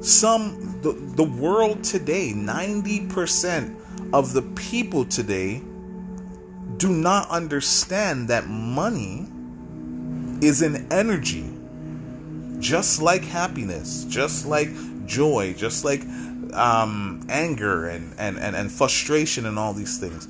Some, 0.00 0.80
the, 0.82 0.92
the 0.92 1.24
world 1.24 1.84
today, 1.84 2.32
90% 2.32 3.82
of 4.12 4.32
the 4.32 4.42
people 4.42 5.04
today 5.04 5.62
do 6.76 6.88
not 6.88 7.28
understand 7.30 8.28
that 8.28 8.46
money 8.46 9.26
is 10.40 10.62
an 10.62 10.86
energy 10.92 11.50
just 12.58 13.00
like 13.00 13.22
happiness 13.22 14.04
just 14.04 14.46
like 14.46 14.68
joy 15.06 15.54
just 15.56 15.84
like 15.84 16.02
um, 16.56 17.24
anger 17.28 17.86
and, 17.88 18.14
and, 18.18 18.38
and, 18.38 18.56
and 18.56 18.72
frustration 18.72 19.46
and 19.46 19.58
all 19.58 19.72
these 19.72 19.98
things. 19.98 20.28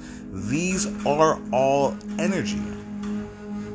These 0.49 0.87
are 1.06 1.40
all 1.52 1.97
energy. 2.18 2.61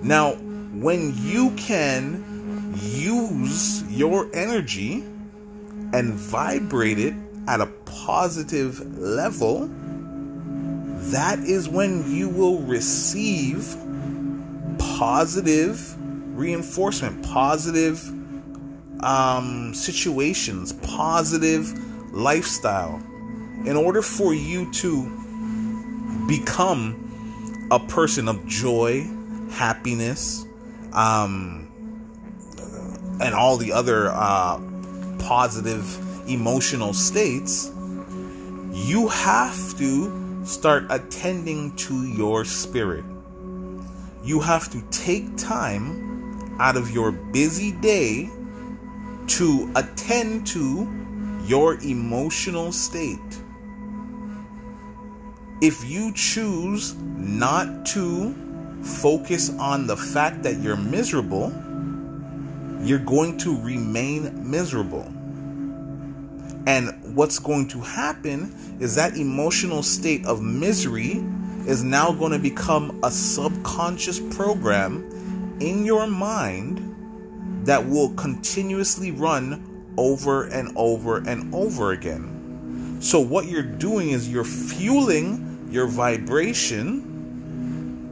Now 0.02 0.34
when 0.34 1.14
you 1.18 1.52
can 1.52 2.74
use 2.78 3.84
your 3.92 4.30
energy 4.34 5.04
and 5.94 6.14
vibrate 6.14 7.00
it 7.00 7.14
at 7.48 7.62
a 7.62 7.66
positive 7.86 8.98
level 8.98 9.70
that 11.12 11.40
is 11.40 11.68
when 11.68 12.10
you 12.10 12.30
will 12.30 12.60
receive 12.60 13.76
positive 14.80 15.96
reinforcement, 16.38 17.24
positive 17.26 18.02
um, 19.04 19.74
situations, 19.74 20.74
positive 20.74 21.74
lifestyle. 22.14 23.02
In 23.66 23.76
order 23.76 24.02
for 24.02 24.34
you 24.34 24.72
to 24.74 26.28
become 26.28 27.68
a 27.72 27.80
person 27.80 28.28
of 28.28 28.48
joy, 28.48 29.08
happiness, 29.52 30.46
um, 30.94 31.68
and 33.22 33.36
all 33.36 33.58
the 33.58 33.74
other 33.74 34.10
uh, 34.10 34.60
positive 35.20 36.30
emotional 36.30 36.94
states, 36.94 37.72
you 38.72 39.10
have 39.10 39.78
to 39.78 40.21
start 40.44 40.86
attending 40.90 41.76
to 41.76 42.06
your 42.08 42.46
spirit. 42.46 43.06
You 44.24 44.40
have 44.40 44.72
to 44.72 44.82
take 44.92 45.38
time 45.38 46.58
out 46.60 46.76
of 46.78 46.92
your 46.92 47.12
busy 47.12 47.72
day 47.72 48.30
to 49.28 49.72
attend 49.76 50.46
to 50.48 50.88
your 51.46 51.76
emotional 51.82 52.72
state. 52.72 53.20
If 55.62 55.84
you 55.86 56.12
choose 56.14 56.96
not 56.96 57.86
to 57.88 58.34
focus 58.84 59.52
on 59.60 59.86
the 59.86 59.96
fact 59.96 60.44
that 60.44 60.60
you're 60.60 60.76
miserable, 60.76 61.52
you're 62.84 63.00
going 63.00 63.38
to 63.40 63.62
remain 63.62 64.50
miserable. 64.50 65.06
And 66.68 67.01
what's 67.16 67.40
going 67.40 67.68
to 67.70 67.80
happen 67.80 68.54
is 68.80 68.96
that 68.96 69.18
emotional 69.18 69.84
state 69.84 70.26
of 70.26 70.42
misery 70.42 71.24
is 71.68 71.84
now 71.84 72.12
going 72.12 72.32
to 72.32 72.40
become 72.40 73.00
a 73.04 73.12
subconscious 73.12 74.20
program 74.36 75.58
in 75.60 75.86
your 75.86 76.08
mind 76.08 76.88
that 77.66 77.88
will 77.88 78.10
continuously 78.16 79.12
run 79.12 79.68
over 79.98 80.48
and 80.48 80.72
over 80.76 81.18
and 81.18 81.54
over 81.54 81.92
again. 81.92 82.98
So, 83.02 83.20
what 83.20 83.46
you're 83.48 83.62
doing 83.62 84.12
is 84.12 84.30
you're 84.30 84.44
fueling 84.44 85.68
your 85.72 85.88
vibration 85.88 87.10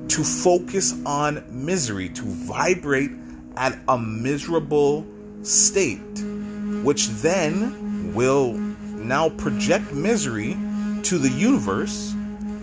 to 0.09 0.23
focus 0.23 0.95
on 1.05 1.43
misery, 1.49 2.09
to 2.09 2.23
vibrate 2.23 3.11
at 3.55 3.77
a 3.87 3.97
miserable 3.97 5.05
state, 5.43 6.23
which 6.83 7.07
then 7.07 8.13
will 8.13 8.68
now 9.09 9.27
project 9.27 9.91
misery 9.91 10.55
to 11.01 11.17
the 11.17 11.31
universe, 11.31 12.13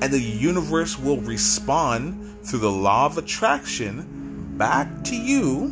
and 0.00 0.12
the 0.12 0.20
universe 0.20 0.96
will 0.96 1.20
respond 1.22 2.38
through 2.44 2.60
the 2.60 2.70
law 2.70 3.06
of 3.06 3.18
attraction 3.18 4.54
back 4.56 4.86
to 5.02 5.16
you 5.16 5.64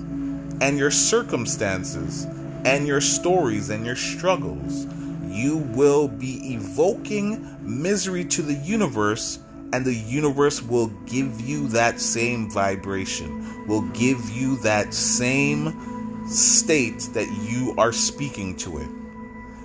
and 0.60 0.76
your 0.76 0.90
circumstances 0.90 2.26
and 2.64 2.88
your 2.88 3.00
stories 3.00 3.70
and 3.70 3.86
your 3.86 3.94
struggles. 3.94 4.86
You 5.28 5.58
will 5.58 6.08
be 6.08 6.54
evoking 6.54 7.56
misery 7.62 8.24
to 8.24 8.42
the 8.42 8.54
universe, 8.54 9.38
and 9.72 9.84
the 9.84 9.94
universe 9.94 10.60
will 10.60 10.88
give 11.06 11.40
you 11.40 11.68
that 11.68 12.00
same 12.00 12.50
vibration, 12.50 13.66
will 13.68 13.88
give 13.92 14.28
you 14.28 14.56
that 14.58 14.92
same 14.92 16.26
state 16.28 17.10
that 17.12 17.28
you 17.48 17.76
are 17.78 17.92
speaking 17.92 18.56
to 18.56 18.78
it. 18.78 19.03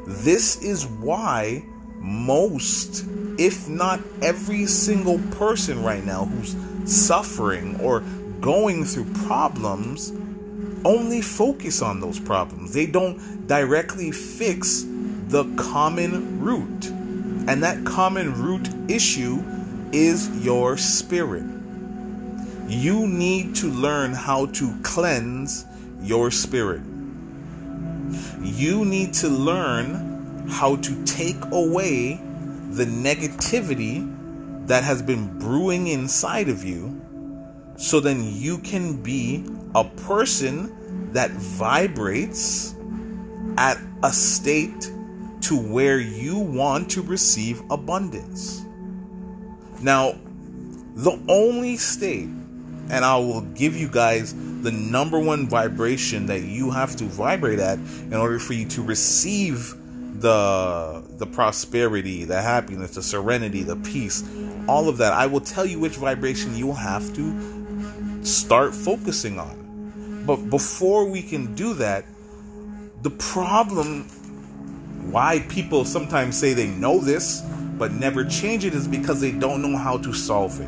This 0.10 0.62
is 0.64 0.88
why 0.88 1.64
most, 1.98 3.06
if 3.38 3.70
not 3.70 4.00
every 4.24 4.66
single 4.66 5.20
person 5.38 5.84
right 5.84 6.04
now 6.04 6.26
who's 6.26 6.56
suffering 6.86 7.80
or 7.80 8.00
going 8.42 8.86
through 8.86 9.06
problems 9.28 10.12
only 10.84 11.22
focus 11.22 11.84
on 11.84 12.00
those 12.00 12.20
problems. 12.20 12.74
They 12.74 12.88
don't 12.88 13.48
directly 13.48 14.12
fix 14.12 14.84
the 15.28 15.46
common 15.58 16.42
root. 16.42 16.88
And 17.48 17.62
that 17.64 17.86
common 17.86 18.42
root 18.42 18.68
issue 18.90 19.44
is 19.92 20.44
your 20.44 20.76
spirit. 20.76 21.46
You 22.68 23.08
need 23.08 23.56
to 23.58 23.68
learn 23.68 24.14
how 24.14 24.48
to 24.48 24.76
cleanse 24.82 25.66
your 26.02 26.32
spirit. 26.32 26.82
You 28.42 28.86
need 28.86 29.14
to 29.16 29.28
learn 29.28 30.48
how 30.50 30.78
to 30.78 31.04
take 31.06 31.44
away 31.52 32.20
the 32.72 32.86
negativity 32.86 34.16
that 34.68 34.84
has 34.84 35.02
been 35.02 35.38
brewing 35.40 35.88
inside 35.88 36.50
of 36.50 36.64
you 36.64 37.00
so 37.78 38.00
then 38.00 38.22
you 38.34 38.58
can 38.60 39.02
be 39.02 39.46
a 39.74 39.84
person 39.84 41.12
that 41.14 41.32
vibrates 41.32 42.76
at 43.58 43.78
a 44.04 44.12
state 44.12 44.92
to 45.42 45.58
where 45.58 46.00
you 46.00 46.38
want 46.38 46.92
to 46.92 47.02
receive 47.02 47.62
abundance. 47.72 48.64
Now, 49.82 50.16
the 50.96 51.20
only 51.28 51.78
state, 51.78 52.28
and 52.90 53.06
I 53.06 53.18
will 53.18 53.42
give 53.42 53.76
you 53.76 53.88
guys 53.88 54.34
the 54.62 54.72
number 54.72 55.20
one 55.20 55.48
vibration 55.48 56.26
that 56.28 56.42
you 56.42 56.72
have 56.72 56.96
to 56.98 57.06
vibrate 57.06 57.60
at 57.60 57.78
in 57.78 58.16
order 58.16 58.40
for 58.40 58.54
you 58.54 58.68
to 58.70 58.84
receive 58.84 59.76
the 60.22 61.04
the 61.18 61.26
prosperity, 61.26 62.26
the 62.26 62.42
happiness, 62.42 62.92
the 62.92 63.04
serenity, 63.04 63.64
the 63.64 63.76
peace, 63.78 64.24
all 64.68 64.90
of 64.90 64.98
that. 64.98 65.14
I 65.14 65.28
will 65.28 65.42
tell 65.42 65.66
you 65.66 65.80
which 65.80 65.96
vibration 65.96 66.56
you 66.56 66.68
will 66.68 66.74
have 66.74 67.14
to 67.16 68.26
start 68.26 68.76
focusing 68.76 69.40
on. 69.40 70.24
But 70.26 70.50
before 70.50 71.06
we 71.06 71.22
can 71.22 71.56
do 71.56 71.74
that, 71.76 72.06
the 73.02 73.12
problem 73.12 74.04
why 75.12 75.40
people 75.50 75.86
sometimes 75.86 76.38
say 76.38 76.54
they 76.54 76.68
know 76.68 77.00
this 77.00 77.42
but 77.78 77.94
never 77.94 78.26
change 78.26 78.66
it 78.66 78.74
is 78.74 78.88
because 78.88 79.22
they 79.22 79.32
don't 79.32 79.62
know 79.62 79.78
how 79.78 79.98
to 79.98 80.14
solve 80.14 80.60
it. 80.60 80.68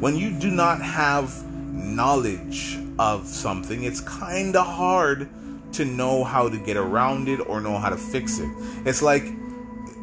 When 0.00 0.16
you 0.16 0.30
do 0.30 0.50
not 0.50 0.80
have 0.80 1.44
knowledge 1.72 2.78
of 2.98 3.26
something, 3.26 3.84
it's 3.84 4.00
kind 4.00 4.56
of 4.56 4.66
hard 4.66 5.28
to 5.72 5.84
know 5.84 6.24
how 6.24 6.48
to 6.48 6.58
get 6.58 6.76
around 6.76 7.28
it 7.28 7.40
or 7.48 7.60
know 7.60 7.78
how 7.78 7.90
to 7.90 7.96
fix 7.96 8.38
it. 8.38 8.48
It's 8.84 9.02
like 9.02 9.24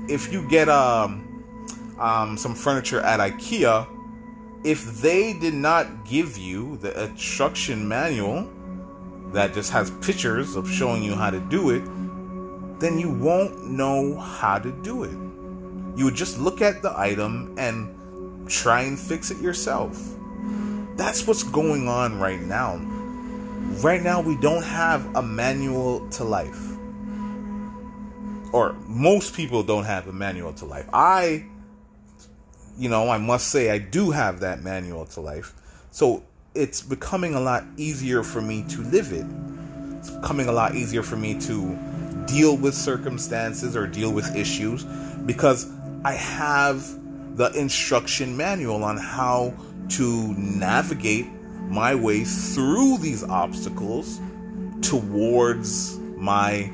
if 0.08 0.32
you 0.32 0.48
get 0.50 0.70
um, 0.70 1.96
um, 2.00 2.38
some 2.38 2.54
furniture 2.54 3.00
at 3.02 3.20
IKEA 3.20 3.88
if 4.64 5.02
they 5.02 5.34
did 5.34 5.54
not 5.54 6.06
give 6.06 6.38
you 6.38 6.78
the 6.78 7.04
instruction 7.04 7.86
manual 7.86 8.50
that 9.34 9.54
just 9.54 9.72
has 9.72 9.92
pictures 10.02 10.56
of 10.56 10.70
showing 10.70 11.04
you 11.04 11.16
how 11.16 11.30
to 11.30 11.40
do 11.42 11.72
it, 11.72 11.84
then 12.80 12.98
you 12.98 13.10
won't 13.10 13.70
know 13.70 14.18
how 14.18 14.58
to 14.58 14.72
do 14.72 15.04
it. 15.04 15.12
You 15.98 16.06
would 16.06 16.16
just 16.16 16.40
look 16.40 16.62
at 16.62 16.82
the 16.82 16.98
item 16.98 17.54
and 17.58 18.50
try 18.50 18.82
and 18.82 18.98
fix 18.98 19.32
it 19.32 19.40
yourself. 19.42 20.02
That's 20.96 21.26
what's 21.26 21.44
going 21.44 21.88
on 21.88 22.20
right 22.20 22.42
now. 22.42 22.78
Right 23.82 24.02
now, 24.02 24.22
we 24.22 24.38
don't 24.38 24.64
have 24.64 25.16
a 25.16 25.22
manual 25.22 26.08
to 26.10 26.24
life. 26.24 26.70
Or 28.52 28.74
most 28.88 29.36
people 29.36 29.64
don't 29.64 29.86
have 29.86 30.08
a 30.08 30.14
manual 30.14 30.54
to 30.54 30.66
life. 30.66 30.88
I 30.94 31.46
you 32.78 32.90
know, 32.90 33.10
I 33.10 33.18
must 33.18 33.50
say 33.50 33.70
I 33.70 33.78
do 33.78 34.12
have 34.12 34.40
that 34.40 34.64
manual 34.64 35.06
to 35.08 35.22
life. 35.22 35.54
So 35.92 36.24
it's 36.56 36.82
becoming 36.82 37.36
a 37.36 37.40
lot 37.40 37.66
easier 37.78 38.24
for 38.24 38.42
me 38.42 38.64
to 38.70 38.82
live 38.82 39.12
it. 39.12 39.26
It's 40.00 40.10
becoming 40.10 40.48
a 40.48 40.52
lot 40.52 40.76
easier 40.76 41.04
for 41.04 41.16
me 41.16 41.40
to 41.42 41.78
deal 42.26 42.58
with 42.58 42.74
circumstances 42.74 43.76
or 43.76 43.88
deal 43.88 44.12
with 44.12 44.36
issues 44.36 44.84
because 45.26 45.72
I 46.04 46.14
have 46.14 46.84
the 47.34 47.52
instruction 47.54 48.36
manual 48.38 48.84
on 48.84 48.98
how 48.98 49.54
to 49.89 50.34
navigate 50.34 51.28
my 51.69 51.96
way 51.96 52.24
through 52.24 52.98
these 53.00 53.24
obstacles 53.24 54.19
towards 54.82 55.98
my 56.17 56.72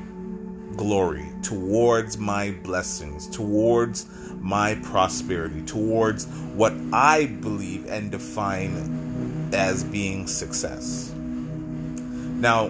glory, 0.76 1.26
towards 1.42 2.18
my 2.18 2.50
blessings, 2.62 3.26
towards 3.28 4.06
my 4.40 4.74
prosperity, 4.76 5.62
towards 5.62 6.26
what 6.54 6.72
I 6.92 7.26
believe 7.26 7.86
and 7.88 8.10
define 8.10 9.50
as 9.52 9.84
being 9.84 10.26
success. 10.26 11.12
Now, 11.14 12.68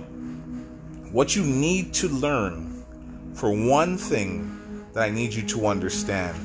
what 1.12 1.35
you 1.35 1.42
need 1.42 1.92
to 1.94 2.09
learn, 2.09 2.85
for 3.35 3.50
one 3.50 3.96
thing 3.96 4.87
that 4.92 5.03
I 5.03 5.11
need 5.11 5.33
you 5.35 5.42
to 5.48 5.66
understand, 5.66 6.37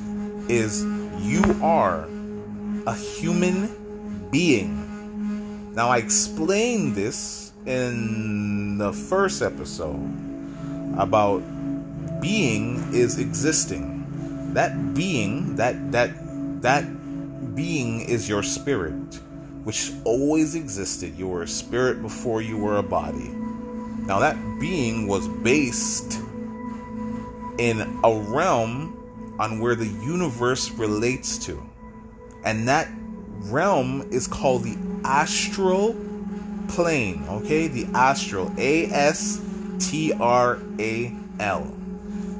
is 0.50 0.84
you 1.20 1.42
are 1.62 2.08
a 2.86 2.94
human 2.94 4.30
being. 4.30 5.74
Now, 5.74 5.88
I 5.88 5.98
explained 5.98 6.94
this 6.94 7.52
in 7.66 8.78
the 8.78 8.92
first 8.92 9.42
episode 9.42 10.00
about 10.96 11.42
being 12.20 12.94
is 12.94 13.18
existing 13.18 14.52
that 14.54 14.94
being 14.94 15.56
that 15.56 15.92
that 15.92 16.10
that 16.62 16.84
being 17.54 18.00
is 18.02 18.28
your 18.28 18.42
spirit 18.42 19.20
which 19.66 19.90
always 20.04 20.54
existed. 20.54 21.18
You 21.18 21.26
were 21.26 21.42
a 21.42 21.48
spirit 21.48 22.00
before 22.00 22.40
you 22.40 22.56
were 22.56 22.76
a 22.76 22.84
body. 22.84 23.28
Now, 24.06 24.20
that 24.20 24.36
being 24.60 25.08
was 25.08 25.26
based 25.26 26.20
in 27.58 27.80
a 28.04 28.16
realm 28.28 28.95
on 29.38 29.60
where 29.60 29.74
the 29.74 29.86
universe 29.86 30.70
relates 30.70 31.38
to. 31.46 31.62
And 32.44 32.68
that 32.68 32.88
realm 33.50 34.08
is 34.10 34.26
called 34.26 34.64
the 34.64 34.76
astral 35.04 35.96
plane, 36.68 37.24
okay? 37.28 37.68
The 37.68 37.86
astral, 37.94 38.52
A 38.58 38.86
S 38.86 39.40
T 39.78 40.12
R 40.12 40.58
A 40.78 41.14
L. 41.40 41.72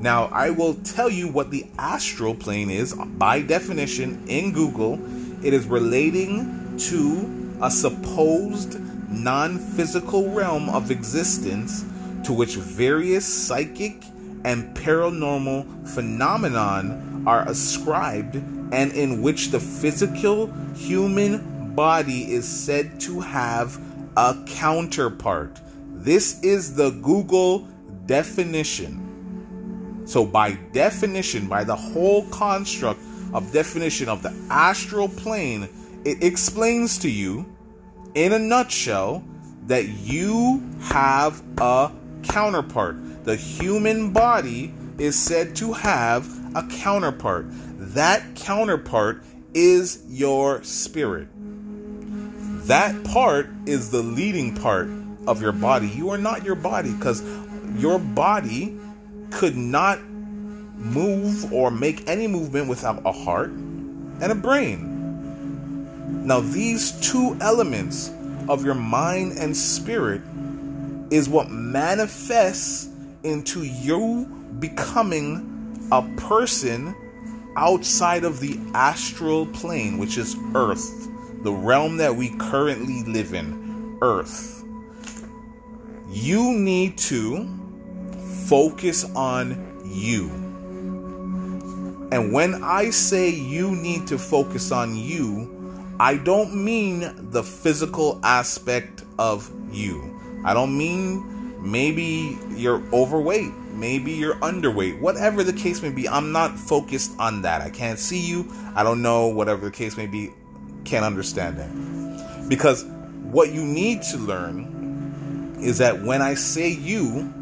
Now, 0.01 0.27
I 0.27 0.51
will 0.51 0.75
tell 0.75 1.09
you 1.09 1.29
what 1.29 1.51
the 1.51 1.67
astral 1.79 2.35
plane 2.35 2.71
is 2.71 2.95
by 2.95 3.41
definition 3.41 4.23
in 4.29 4.53
Google. 4.53 5.01
It 5.45 5.53
is 5.55 5.67
relating 5.67 6.77
to 6.79 7.57
a 7.63 7.71
supposed 7.71 8.79
non 9.11 9.59
physical 9.59 10.31
realm 10.31 10.69
of 10.69 10.91
existence 10.91 11.85
to 12.25 12.33
which 12.33 12.57
various 12.57 13.25
psychic 13.25 14.03
and 14.47 14.75
paranormal 14.77 15.89
phenomenon 15.89 17.25
are 17.27 17.47
ascribed 17.49 18.37
and 18.37 18.93
in 18.93 19.21
which 19.21 19.49
the 19.49 19.59
physical 19.59 20.47
human 20.75 21.75
body 21.75 22.33
is 22.33 22.49
said 22.49 23.01
to 23.01 23.21
have 23.21 23.79
a 24.17 24.37
counterpart. 24.47 25.61
This 25.91 26.41
is 26.43 26.77
the 26.77 26.91
Google 26.91 27.67
definition. 28.07 29.03
So, 30.07 30.25
by 30.25 30.53
definition, 30.73 31.49
by 31.49 31.65
the 31.65 31.75
whole 31.75 32.25
construct 32.29 33.01
of 33.35 33.53
definition 33.53 34.09
of 34.09 34.23
the 34.23 34.33
astral 34.49 35.09
plane, 35.09 35.69
it 36.05 36.23
explains 36.23 36.99
to 36.99 37.11
you 37.11 37.45
in 38.15 38.33
a 38.33 38.39
nutshell 38.39 39.25
that 39.67 39.89
you 39.89 40.63
have 40.83 41.43
a 41.59 41.91
counterpart. 42.23 42.97
The 43.27 43.35
human 43.35 44.13
body 44.13 44.73
is 44.99 45.19
said 45.19 45.57
to 45.57 45.73
have 45.73 46.29
a 46.55 46.63
counterpart. 46.63 47.47
That 47.49 48.37
counterpart 48.37 49.25
is 49.53 50.05
your 50.07 50.63
spirit. 50.63 51.27
That 52.69 53.03
part 53.03 53.49
is 53.67 53.91
the 53.91 54.01
leading 54.01 54.55
part 54.55 54.89
of 55.27 55.43
your 55.43 55.51
body. 55.51 55.89
You 55.89 56.11
are 56.11 56.19
not 56.19 56.45
your 56.45 56.55
body 56.55 56.93
because 56.93 57.21
your 57.77 57.99
body 57.99 58.79
could 59.33 59.57
not 59.57 60.01
move 60.05 61.53
or 61.53 61.73
make 61.73 62.09
any 62.09 62.29
movement 62.29 62.69
without 62.69 63.03
a 63.05 63.11
heart 63.11 63.51
and 63.51 64.31
a 64.31 64.37
brain. 64.37 66.23
Now, 66.25 66.39
these 66.39 66.93
two 67.01 67.37
elements 67.41 68.13
of 68.49 68.65
your 68.65 68.77
mind 68.77 69.33
and 69.37 69.57
spirit 69.57 70.23
is 71.11 71.29
what 71.29 71.51
manifests 71.51 72.91
into 73.27 73.65
you 73.65 74.27
becoming 74.59 75.89
a 75.93 76.03
person 76.17 76.95
outside 77.57 78.25
of 78.25 78.41
the 78.41 78.59
astral 78.75 79.47
plane, 79.47 79.99
which 79.99 80.19
is 80.19 80.37
Earth, 80.55 81.09
the 81.43 81.53
realm 81.53 81.97
that 81.97 82.15
we 82.15 82.31
currently 82.39 83.03
live 83.05 83.35
in, 83.35 83.99
Earth. 84.03 84.65
You 86.09 86.53
need 86.53 86.99
to 86.99 87.49
focus 88.47 89.05
on 89.15 89.83
you. 89.85 90.29
And 92.13 92.33
when 92.33 92.63
I 92.63 92.91
say 92.91 93.31
you 93.31 93.75
need 93.75 94.07
to 94.09 94.19
focus 94.19 94.71
on 94.71 94.97
you, 94.97 95.53
I 95.99 96.17
don't 96.17 96.55
mean 96.65 97.31
the 97.31 97.43
physical 97.43 98.21
aspect 98.23 99.03
of 99.19 99.51
you. 99.73 100.13
I 100.45 100.55
don't 100.55 100.77
mean 100.77 101.36
maybe 101.67 102.39
you're 102.51 102.83
overweight, 102.93 103.53
maybe 103.73 104.13
you're 104.13 104.37
underweight, 104.37 105.01
whatever 105.01 105.43
the 105.43 105.53
case 105.53 105.83
may 105.83 105.91
be. 105.91 106.09
I'm 106.09 106.33
not 106.33 106.57
focused 106.57 107.13
on 107.19 107.43
that. 107.43 107.61
I 107.61 107.71
can't 107.71 107.99
see 107.99 108.21
you. 108.21 108.51
I 108.75 108.83
don't 108.83 109.03
know, 109.03 109.27
whatever 109.27 109.65
the 109.65 109.71
case 109.71 109.97
may 109.97 110.07
be. 110.07 110.31
Can't 110.85 111.05
understand 111.05 111.59
that. 111.59 112.49
Because 112.49 112.85
what 113.23 113.53
you 113.53 113.65
need 113.65 114.03
to 114.03 114.19
learn 114.19 115.57
is 115.61 115.79
that 115.79 116.03
when 116.03 116.23
I 116.23 116.35
say 116.35 116.71
you, 116.71 117.33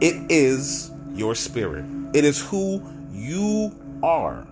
it 0.00 0.30
is 0.30 0.90
your 1.14 1.34
spirit. 1.34 1.84
It 2.12 2.24
is 2.24 2.40
who 2.40 2.82
you 3.12 3.74
are. 4.02 4.46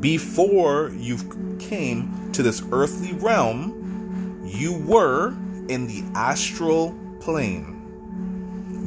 Before 0.00 0.90
you 0.96 1.18
came 1.58 2.32
to 2.32 2.42
this 2.42 2.62
earthly 2.72 3.12
realm, 3.12 4.42
you 4.46 4.78
were 4.86 5.34
in 5.68 5.86
the 5.86 6.02
astral 6.14 6.98
plane. 7.20 7.79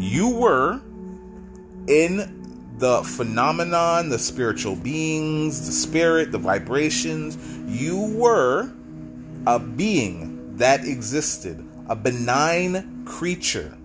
You 0.03 0.27
were 0.27 0.81
in 1.87 2.75
the 2.77 3.03
phenomenon, 3.03 4.09
the 4.09 4.19
spiritual 4.19 4.75
beings, 4.75 5.65
the 5.65 5.71
spirit, 5.71 6.33
the 6.33 6.37
vibrations. 6.37 7.37
You 7.67 8.13
were 8.13 8.69
a 9.47 9.59
being 9.59 10.57
that 10.57 10.83
existed, 10.83 11.65
a 11.87 11.95
benign 11.95 13.05
creature 13.05 13.77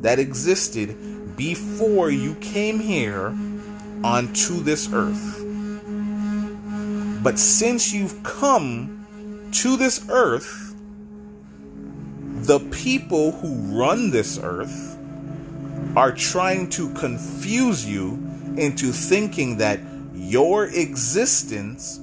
that 0.00 0.18
existed 0.18 1.36
before 1.36 2.10
you 2.10 2.34
came 2.36 2.80
here 2.80 3.28
onto 4.02 4.60
this 4.60 4.92
earth. 4.92 5.40
But 7.22 7.38
since 7.38 7.92
you've 7.92 8.24
come 8.24 9.50
to 9.52 9.76
this 9.76 10.04
earth, 10.10 10.74
the 12.46 12.58
people 12.72 13.30
who 13.30 13.78
run 13.78 14.10
this 14.10 14.36
earth 14.42 14.93
are 15.96 16.12
trying 16.12 16.68
to 16.70 16.92
confuse 16.94 17.86
you 17.86 18.12
into 18.56 18.92
thinking 18.92 19.58
that 19.58 19.80
your 20.14 20.66
existence 20.66 22.00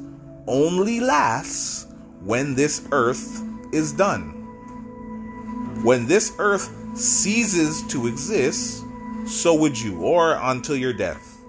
only 0.47 0.99
lasts 0.99 1.87
when 2.21 2.55
this 2.55 2.87
earth 2.91 3.41
is 3.73 3.91
done. 3.93 4.31
When 5.83 6.05
this 6.05 6.33
earth 6.37 6.69
ceases 6.95 7.83
to 7.87 8.07
exist, 8.07 8.83
so 9.25 9.53
would 9.55 9.79
you, 9.79 10.01
or 10.01 10.37
until 10.41 10.75
your 10.75 10.93
death. 10.93 11.39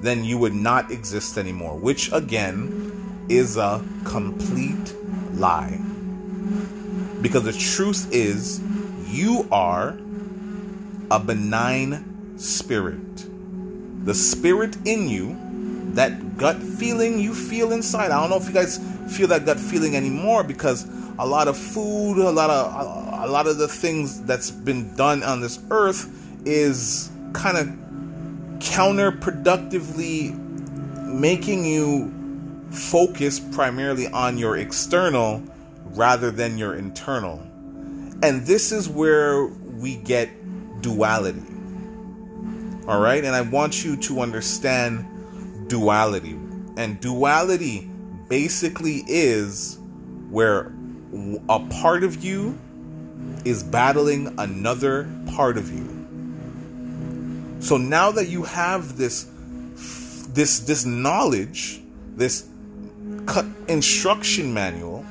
Then 0.00 0.24
you 0.24 0.38
would 0.38 0.54
not 0.54 0.90
exist 0.90 1.38
anymore, 1.38 1.76
which 1.76 2.10
again 2.12 3.26
is 3.28 3.56
a 3.56 3.84
complete 4.04 4.94
lie. 5.34 5.80
Because 7.20 7.44
the 7.44 7.52
truth 7.52 8.08
is, 8.12 8.60
you 9.08 9.46
are 9.52 9.96
a 11.12 11.20
benign 11.20 12.38
spirit. 12.38 13.26
The 14.06 14.14
spirit 14.14 14.78
in 14.86 15.10
you, 15.10 15.36
that 15.92 16.38
gut 16.38 16.56
feeling 16.56 17.20
you 17.20 17.34
feel 17.34 17.72
inside. 17.72 18.10
I 18.10 18.18
don't 18.18 18.30
know 18.30 18.38
if 18.38 18.46
you 18.46 18.54
guys 18.54 18.80
feel 19.14 19.28
that 19.28 19.44
gut 19.44 19.60
feeling 19.60 19.94
anymore 19.94 20.42
because 20.42 20.88
a 21.18 21.26
lot 21.26 21.48
of 21.48 21.58
food, 21.58 22.16
a 22.16 22.30
lot 22.30 22.48
of 22.48 23.28
a 23.28 23.30
lot 23.30 23.46
of 23.46 23.58
the 23.58 23.68
things 23.68 24.22
that's 24.22 24.50
been 24.50 24.96
done 24.96 25.22
on 25.22 25.42
this 25.42 25.60
earth 25.70 26.08
is 26.46 27.10
kind 27.34 27.58
of 27.58 27.68
counterproductively 28.58 30.34
making 31.08 31.66
you 31.66 32.10
focus 32.70 33.38
primarily 33.38 34.08
on 34.08 34.38
your 34.38 34.56
external 34.56 35.42
rather 35.90 36.30
than 36.30 36.56
your 36.56 36.74
internal. 36.74 37.38
And 38.22 38.46
this 38.46 38.72
is 38.72 38.88
where 38.88 39.44
we 39.44 39.96
get 39.96 40.30
duality. 40.82 41.42
All 42.86 43.00
right? 43.00 43.24
And 43.24 43.34
I 43.34 43.40
want 43.40 43.84
you 43.84 43.96
to 43.96 44.20
understand 44.20 45.68
duality. 45.68 46.36
And 46.76 47.00
duality 47.00 47.88
basically 48.28 49.04
is 49.06 49.78
where 50.30 50.72
a 51.48 51.60
part 51.60 52.02
of 52.02 52.24
you 52.24 52.58
is 53.44 53.62
battling 53.62 54.34
another 54.38 55.08
part 55.34 55.56
of 55.56 55.70
you. 55.70 55.88
So 57.60 57.76
now 57.76 58.10
that 58.12 58.28
you 58.28 58.42
have 58.42 58.96
this 58.96 59.28
this 60.30 60.60
this 60.60 60.84
knowledge, 60.84 61.82
this 62.16 62.48
instruction 63.68 64.52
manual 64.52 65.04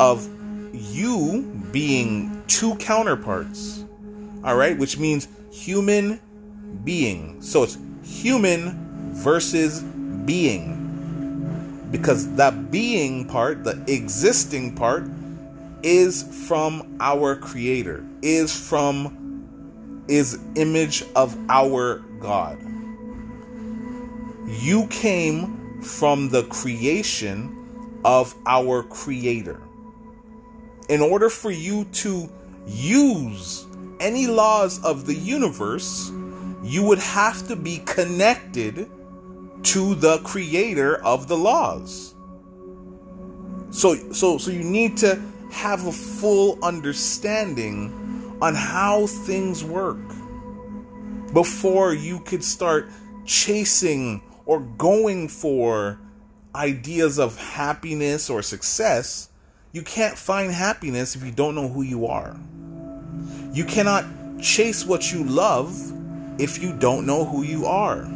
of 0.00 0.28
you 0.72 1.42
being 1.72 2.42
two 2.46 2.76
counterparts, 2.76 3.84
all 4.48 4.56
right, 4.56 4.78
which 4.78 4.98
means 4.98 5.28
human 5.52 6.18
being. 6.82 7.42
So 7.42 7.64
it's 7.64 7.76
human 8.02 9.12
versus 9.12 9.82
being. 10.24 10.76
Because 11.90 12.34
that 12.36 12.70
being 12.70 13.26
part, 13.26 13.64
the 13.64 13.84
existing 13.86 14.74
part, 14.74 15.04
is 15.82 16.46
from 16.48 16.96
our 17.00 17.36
creator 17.36 18.04
is 18.22 18.52
from 18.68 20.04
is 20.08 20.38
image 20.56 21.04
of 21.14 21.36
our 21.48 21.98
god 22.18 22.58
you 24.48 24.86
came 24.88 25.80
from 25.80 26.28
the 26.30 26.42
creation 26.44 28.00
of 28.04 28.34
our 28.46 28.82
creator 28.82 29.62
in 30.88 31.00
order 31.00 31.28
for 31.30 31.50
you 31.50 31.84
to 31.92 32.28
use 32.66 33.67
any 34.00 34.26
laws 34.26 34.82
of 34.84 35.06
the 35.06 35.14
universe, 35.14 36.10
you 36.62 36.82
would 36.82 36.98
have 36.98 37.46
to 37.48 37.56
be 37.56 37.78
connected 37.78 38.90
to 39.62 39.94
the 39.94 40.18
creator 40.18 41.02
of 41.04 41.28
the 41.28 41.36
laws. 41.36 42.14
So 43.70 44.12
so 44.12 44.38
so 44.38 44.50
you 44.50 44.64
need 44.64 44.96
to 44.98 45.20
have 45.50 45.86
a 45.86 45.92
full 45.92 46.58
understanding 46.62 48.38
on 48.40 48.54
how 48.54 49.06
things 49.06 49.64
work 49.64 49.98
before 51.32 51.92
you 51.92 52.20
could 52.20 52.44
start 52.44 52.88
chasing 53.24 54.22
or 54.46 54.60
going 54.60 55.28
for 55.28 55.98
ideas 56.54 57.18
of 57.18 57.36
happiness 57.38 58.30
or 58.30 58.42
success. 58.42 59.28
You 59.72 59.82
can't 59.82 60.16
find 60.16 60.50
happiness 60.50 61.14
if 61.14 61.24
you 61.24 61.32
don't 61.32 61.54
know 61.54 61.68
who 61.68 61.82
you 61.82 62.06
are. 62.06 62.38
You 63.58 63.64
cannot 63.64 64.04
chase 64.40 64.86
what 64.86 65.12
you 65.12 65.24
love 65.24 65.76
if 66.40 66.62
you 66.62 66.72
don't 66.72 67.04
know 67.06 67.24
who 67.24 67.42
you 67.42 67.66
are. 67.66 68.08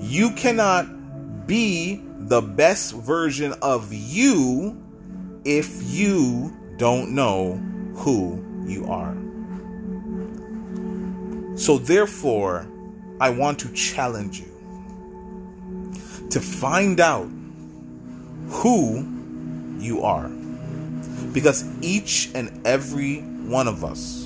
You 0.00 0.32
cannot 0.32 1.46
be 1.46 2.02
the 2.18 2.42
best 2.42 2.92
version 2.92 3.54
of 3.62 3.92
you 3.92 4.82
if 5.44 5.80
you 5.84 6.52
don't 6.76 7.12
know 7.12 7.54
who 7.94 8.44
you 8.66 8.86
are. 8.86 9.14
So, 11.56 11.78
therefore, 11.78 12.66
I 13.20 13.30
want 13.30 13.60
to 13.60 13.72
challenge 13.74 14.40
you 14.40 15.92
to 16.30 16.40
find 16.40 16.98
out 16.98 17.30
who 18.48 19.06
you 19.78 20.02
are. 20.02 20.28
Because 21.32 21.64
each 21.80 22.30
and 22.34 22.66
every 22.66 23.20
one 23.20 23.68
of 23.68 23.84
us 23.84 24.21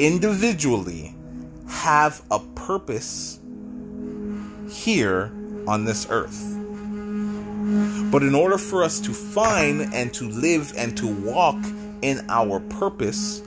individually 0.00 1.14
have 1.68 2.22
a 2.30 2.40
purpose 2.54 3.38
here 4.70 5.30
on 5.68 5.84
this 5.84 6.06
earth. 6.08 6.56
But 8.10 8.22
in 8.22 8.34
order 8.34 8.56
for 8.56 8.82
us 8.82 8.98
to 9.00 9.12
find 9.12 9.92
and 9.94 10.12
to 10.14 10.28
live 10.28 10.72
and 10.76 10.96
to 10.96 11.06
walk 11.06 11.62
in 12.00 12.24
our 12.30 12.60
purpose, 12.60 13.42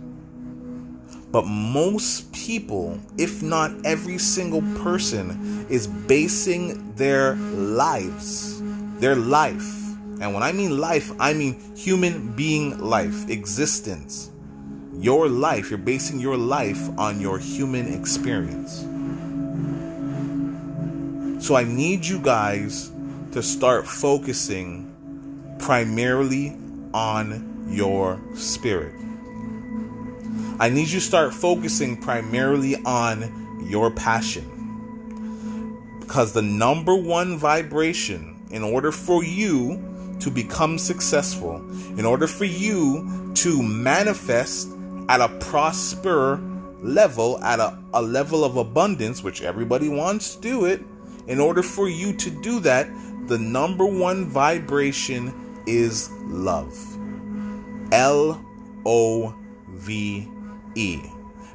But 1.29 1.45
most 1.45 2.31
people, 2.31 3.01
if 3.17 3.43
not 3.43 3.73
every 3.83 4.17
single 4.17 4.61
person, 4.81 5.65
is 5.69 5.87
basing 5.87 6.95
their 6.95 7.35
lives, 7.35 8.61
their 9.01 9.17
life. 9.17 9.75
And 10.21 10.33
when 10.33 10.41
I 10.41 10.53
mean 10.53 10.77
life, 10.77 11.11
I 11.19 11.33
mean 11.33 11.59
human 11.75 12.33
being 12.33 12.79
life, 12.79 13.29
existence. 13.29 14.31
Your 14.93 15.27
life, 15.27 15.69
you're 15.69 15.79
basing 15.79 16.21
your 16.21 16.37
life 16.37 16.97
on 16.97 17.19
your 17.19 17.37
human 17.39 17.93
experience. 17.93 18.85
So 21.43 21.55
I 21.57 21.65
need 21.65 22.05
you 22.05 22.19
guys 22.19 22.89
to 23.33 23.43
start 23.43 23.85
focusing 23.85 24.89
primarily 25.59 26.57
on 26.93 27.67
your 27.67 28.17
spirit. 28.33 28.95
I 30.57 30.69
need 30.69 30.87
you 30.87 31.01
to 31.01 31.05
start 31.05 31.33
focusing 31.33 31.99
primarily 31.99 32.77
on 32.85 33.65
your 33.67 33.91
passion. 33.91 34.45
Because 35.99 36.31
the 36.31 36.41
number 36.41 36.95
one 36.95 37.37
vibration, 37.37 38.47
in 38.49 38.63
order 38.63 38.93
for 38.93 39.21
you 39.21 40.15
to 40.21 40.31
become 40.31 40.77
successful, 40.77 41.57
in 41.97 42.05
order 42.05 42.25
for 42.25 42.45
you 42.45 43.33
to 43.35 43.61
manifest 43.61 44.69
at 45.09 45.19
a 45.19 45.27
prosper 45.39 46.39
level, 46.81 47.37
at 47.43 47.59
a, 47.59 47.77
a 47.93 48.01
level 48.01 48.45
of 48.45 48.55
abundance, 48.55 49.21
which 49.21 49.41
everybody 49.41 49.89
wants 49.89 50.35
to 50.35 50.41
do 50.41 50.63
it, 50.63 50.79
in 51.27 51.39
order 51.39 51.63
for 51.63 51.89
you 51.89 52.13
to 52.13 52.29
do 52.29 52.59
that, 52.61 52.89
the 53.27 53.37
number 53.37 53.85
one 53.85 54.25
vibration 54.25 55.33
is 55.65 56.09
love. 56.25 56.77
L 57.91 58.43
O 58.85 59.35
V 59.69 60.27
E. 60.75 61.01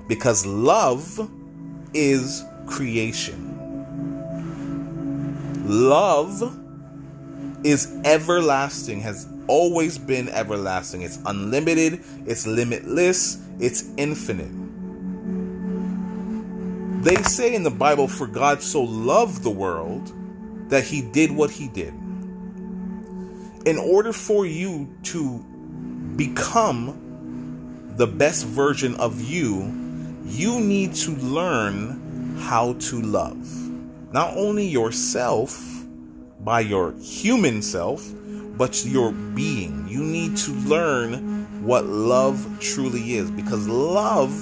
Because 0.06 0.46
love 0.46 1.30
is 1.92 2.44
creation. 2.66 3.54
Love 5.66 6.58
is 7.64 7.94
everlasting, 8.04 9.00
has 9.00 9.28
always 9.48 9.98
been 9.98 10.28
everlasting. 10.30 11.02
It's 11.02 11.18
unlimited, 11.26 12.02
it's 12.26 12.46
limitless, 12.46 13.38
it's 13.58 13.90
infinite. 13.96 14.67
They 17.02 17.16
say 17.22 17.54
in 17.54 17.62
the 17.62 17.70
Bible, 17.70 18.08
for 18.08 18.26
God 18.26 18.62
so 18.62 18.82
loved 18.82 19.42
the 19.42 19.50
world 19.50 20.12
that 20.70 20.84
he 20.84 21.02
did 21.02 21.30
what 21.30 21.50
he 21.50 21.68
did 21.68 21.94
in 23.68 23.76
order 23.76 24.14
for 24.14 24.46
you 24.46 24.88
to 25.02 25.38
become 26.16 27.92
the 27.96 28.06
best 28.06 28.46
version 28.46 28.94
of 28.96 29.20
you, 29.20 29.74
you 30.24 30.58
need 30.58 30.94
to 30.94 31.10
learn 31.16 32.38
how 32.40 32.72
to 32.74 33.02
love. 33.02 33.46
Not 34.10 34.34
only 34.38 34.66
yourself 34.66 35.62
by 36.40 36.60
your 36.60 36.94
human 36.98 37.60
self, 37.60 38.10
but 38.56 38.86
your 38.86 39.12
being. 39.12 39.86
You 39.86 40.02
need 40.02 40.36
to 40.38 40.52
learn 40.52 41.62
what 41.62 41.84
love 41.84 42.58
truly 42.60 43.16
is 43.16 43.30
because 43.30 43.68
love 43.68 44.32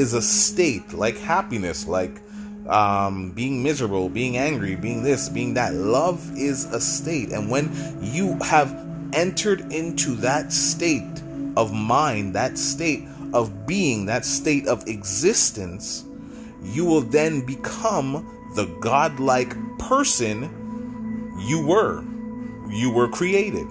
is 0.00 0.14
a 0.14 0.22
state 0.22 0.92
like 0.94 1.16
happiness, 1.18 1.86
like 1.86 2.20
um, 2.68 3.32
being 3.32 3.62
miserable, 3.62 4.08
being 4.08 4.38
angry, 4.38 4.74
being 4.74 5.02
this, 5.02 5.28
being 5.28 5.54
that. 5.54 5.74
Love 5.74 6.36
is 6.36 6.64
a 6.72 6.80
state. 6.80 7.30
And 7.30 7.50
when 7.50 7.70
you 8.00 8.34
have 8.38 8.74
entered 9.12 9.72
into 9.72 10.14
that 10.16 10.52
state 10.52 11.22
of 11.56 11.72
mind, 11.72 12.34
that 12.34 12.56
state 12.56 13.04
of 13.34 13.66
being, 13.66 14.06
that 14.06 14.24
state 14.24 14.66
of 14.66 14.86
existence, 14.88 16.04
you 16.62 16.84
will 16.84 17.02
then 17.02 17.44
become 17.44 18.50
the 18.56 18.66
godlike 18.80 19.54
person 19.78 21.36
you 21.46 21.64
were. 21.66 22.02
You 22.68 22.90
were 22.90 23.08
created. 23.08 23.66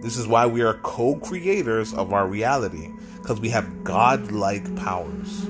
This 0.00 0.16
is 0.16 0.26
why 0.26 0.46
we 0.46 0.62
are 0.62 0.74
co 0.74 1.16
creators 1.16 1.92
of 1.92 2.12
our 2.12 2.26
reality 2.26 2.90
because 3.28 3.42
we 3.42 3.50
have 3.50 3.84
godlike 3.84 4.74
powers. 4.74 5.46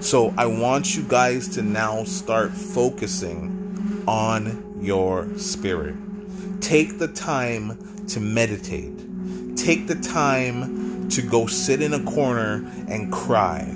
So 0.00 0.34
I 0.36 0.46
want 0.46 0.96
you 0.96 1.04
guys 1.04 1.46
to 1.50 1.62
now 1.62 2.02
start 2.02 2.50
focusing 2.50 4.02
on 4.08 4.80
your 4.80 5.28
spirit. 5.38 5.94
Take 6.60 6.98
the 6.98 7.06
time 7.06 7.78
to 8.08 8.18
meditate. 8.18 8.92
Take 9.56 9.86
the 9.86 9.94
time 9.94 11.08
to 11.10 11.22
go 11.22 11.46
sit 11.46 11.80
in 11.80 11.94
a 11.94 12.02
corner 12.02 12.68
and 12.88 13.12
cry 13.12 13.72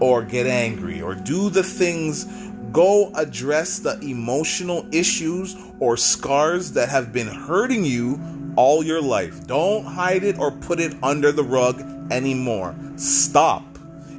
or 0.00 0.24
get 0.24 0.48
angry 0.48 1.00
or 1.00 1.14
do 1.14 1.50
the 1.50 1.62
things 1.62 2.24
go 2.72 3.12
address 3.14 3.78
the 3.78 4.00
emotional 4.00 4.84
issues 4.90 5.54
or 5.78 5.96
scars 5.96 6.72
that 6.72 6.88
have 6.88 7.12
been 7.12 7.28
hurting 7.28 7.84
you 7.84 8.18
all 8.56 8.82
your 8.82 9.02
life. 9.02 9.46
Don't 9.46 9.84
hide 9.84 10.24
it 10.24 10.38
or 10.38 10.50
put 10.50 10.80
it 10.80 10.94
under 11.02 11.32
the 11.32 11.44
rug 11.44 11.80
anymore. 12.10 12.74
Stop. 12.96 13.64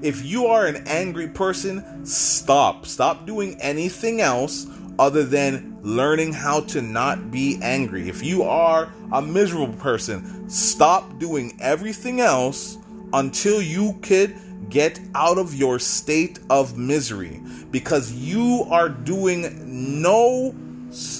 If 0.01 0.25
you 0.25 0.47
are 0.47 0.65
an 0.65 0.87
angry 0.87 1.27
person, 1.27 2.05
stop. 2.05 2.85
Stop 2.85 3.25
doing 3.25 3.59
anything 3.61 4.21
else 4.21 4.67
other 4.99 5.23
than 5.23 5.77
learning 5.81 6.33
how 6.33 6.61
to 6.61 6.81
not 6.81 7.31
be 7.31 7.59
angry. 7.61 8.09
If 8.09 8.23
you 8.23 8.43
are 8.43 8.91
a 9.11 9.21
miserable 9.21 9.73
person, 9.75 10.49
stop 10.49 11.19
doing 11.19 11.57
everything 11.59 12.21
else 12.21 12.77
until 13.13 13.61
you 13.61 13.97
could 14.01 14.35
get 14.69 14.99
out 15.13 15.37
of 15.37 15.53
your 15.53 15.79
state 15.79 16.39
of 16.49 16.77
misery 16.77 17.41
because 17.71 18.11
you 18.13 18.65
are 18.69 18.89
doing 18.89 20.01
no 20.01 20.55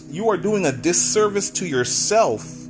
you 0.09 0.29
are 0.29 0.37
doing 0.37 0.65
a 0.65 0.71
disservice 0.71 1.49
to 1.51 1.67
yourself 1.67 2.64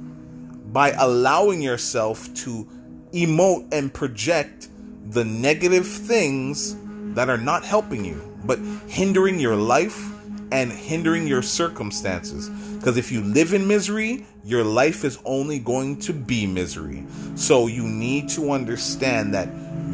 by 0.76 0.92
allowing 1.00 1.62
yourself 1.62 2.34
to 2.34 2.68
emote 3.14 3.66
and 3.72 3.94
project 3.94 4.68
the 5.06 5.24
negative 5.24 5.88
things 5.88 6.76
that 7.16 7.30
are 7.30 7.38
not 7.38 7.64
helping 7.64 8.04
you, 8.04 8.38
but 8.44 8.60
hindering 8.86 9.40
your 9.40 9.56
life 9.56 10.12
and 10.52 10.70
hindering 10.70 11.28
your 11.28 11.42
circumstances. 11.42 12.50
Because 12.76 12.98
if 12.98 13.10
you 13.10 13.22
live 13.22 13.54
in 13.54 13.66
misery, 13.66 14.26
your 14.44 14.66
life 14.66 15.06
is 15.06 15.18
only 15.24 15.60
going 15.60 15.98
to 16.00 16.12
be 16.12 16.46
misery. 16.46 17.06
So 17.36 17.68
you 17.68 17.84
need 17.84 18.28
to 18.32 18.52
understand 18.52 19.34
that 19.34 19.48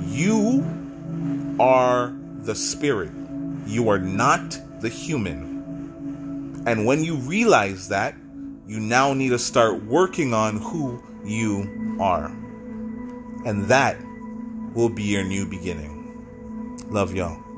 you 0.08 0.66
are 1.60 2.12
the 2.40 2.56
spirit, 2.56 3.12
you 3.68 3.88
are 3.90 4.00
not 4.00 4.60
the 4.82 4.90
human. 4.90 6.64
And 6.66 6.88
when 6.88 7.04
you 7.04 7.18
realize 7.18 7.90
that, 7.90 8.16
you 8.72 8.80
now 8.80 9.14
need 9.14 9.32
to 9.32 9.38
start 9.38 9.84
working 9.84 10.34
on 10.34 10.56
who 10.56 11.04
you 11.26 11.98
are. 12.00 12.28
And 13.46 13.66
that 13.66 13.98
will 14.74 14.88
be 14.88 15.04
your 15.04 15.26
new 15.26 15.46
beginning. 15.46 16.78
Love 16.90 17.14
y'all. 17.14 17.51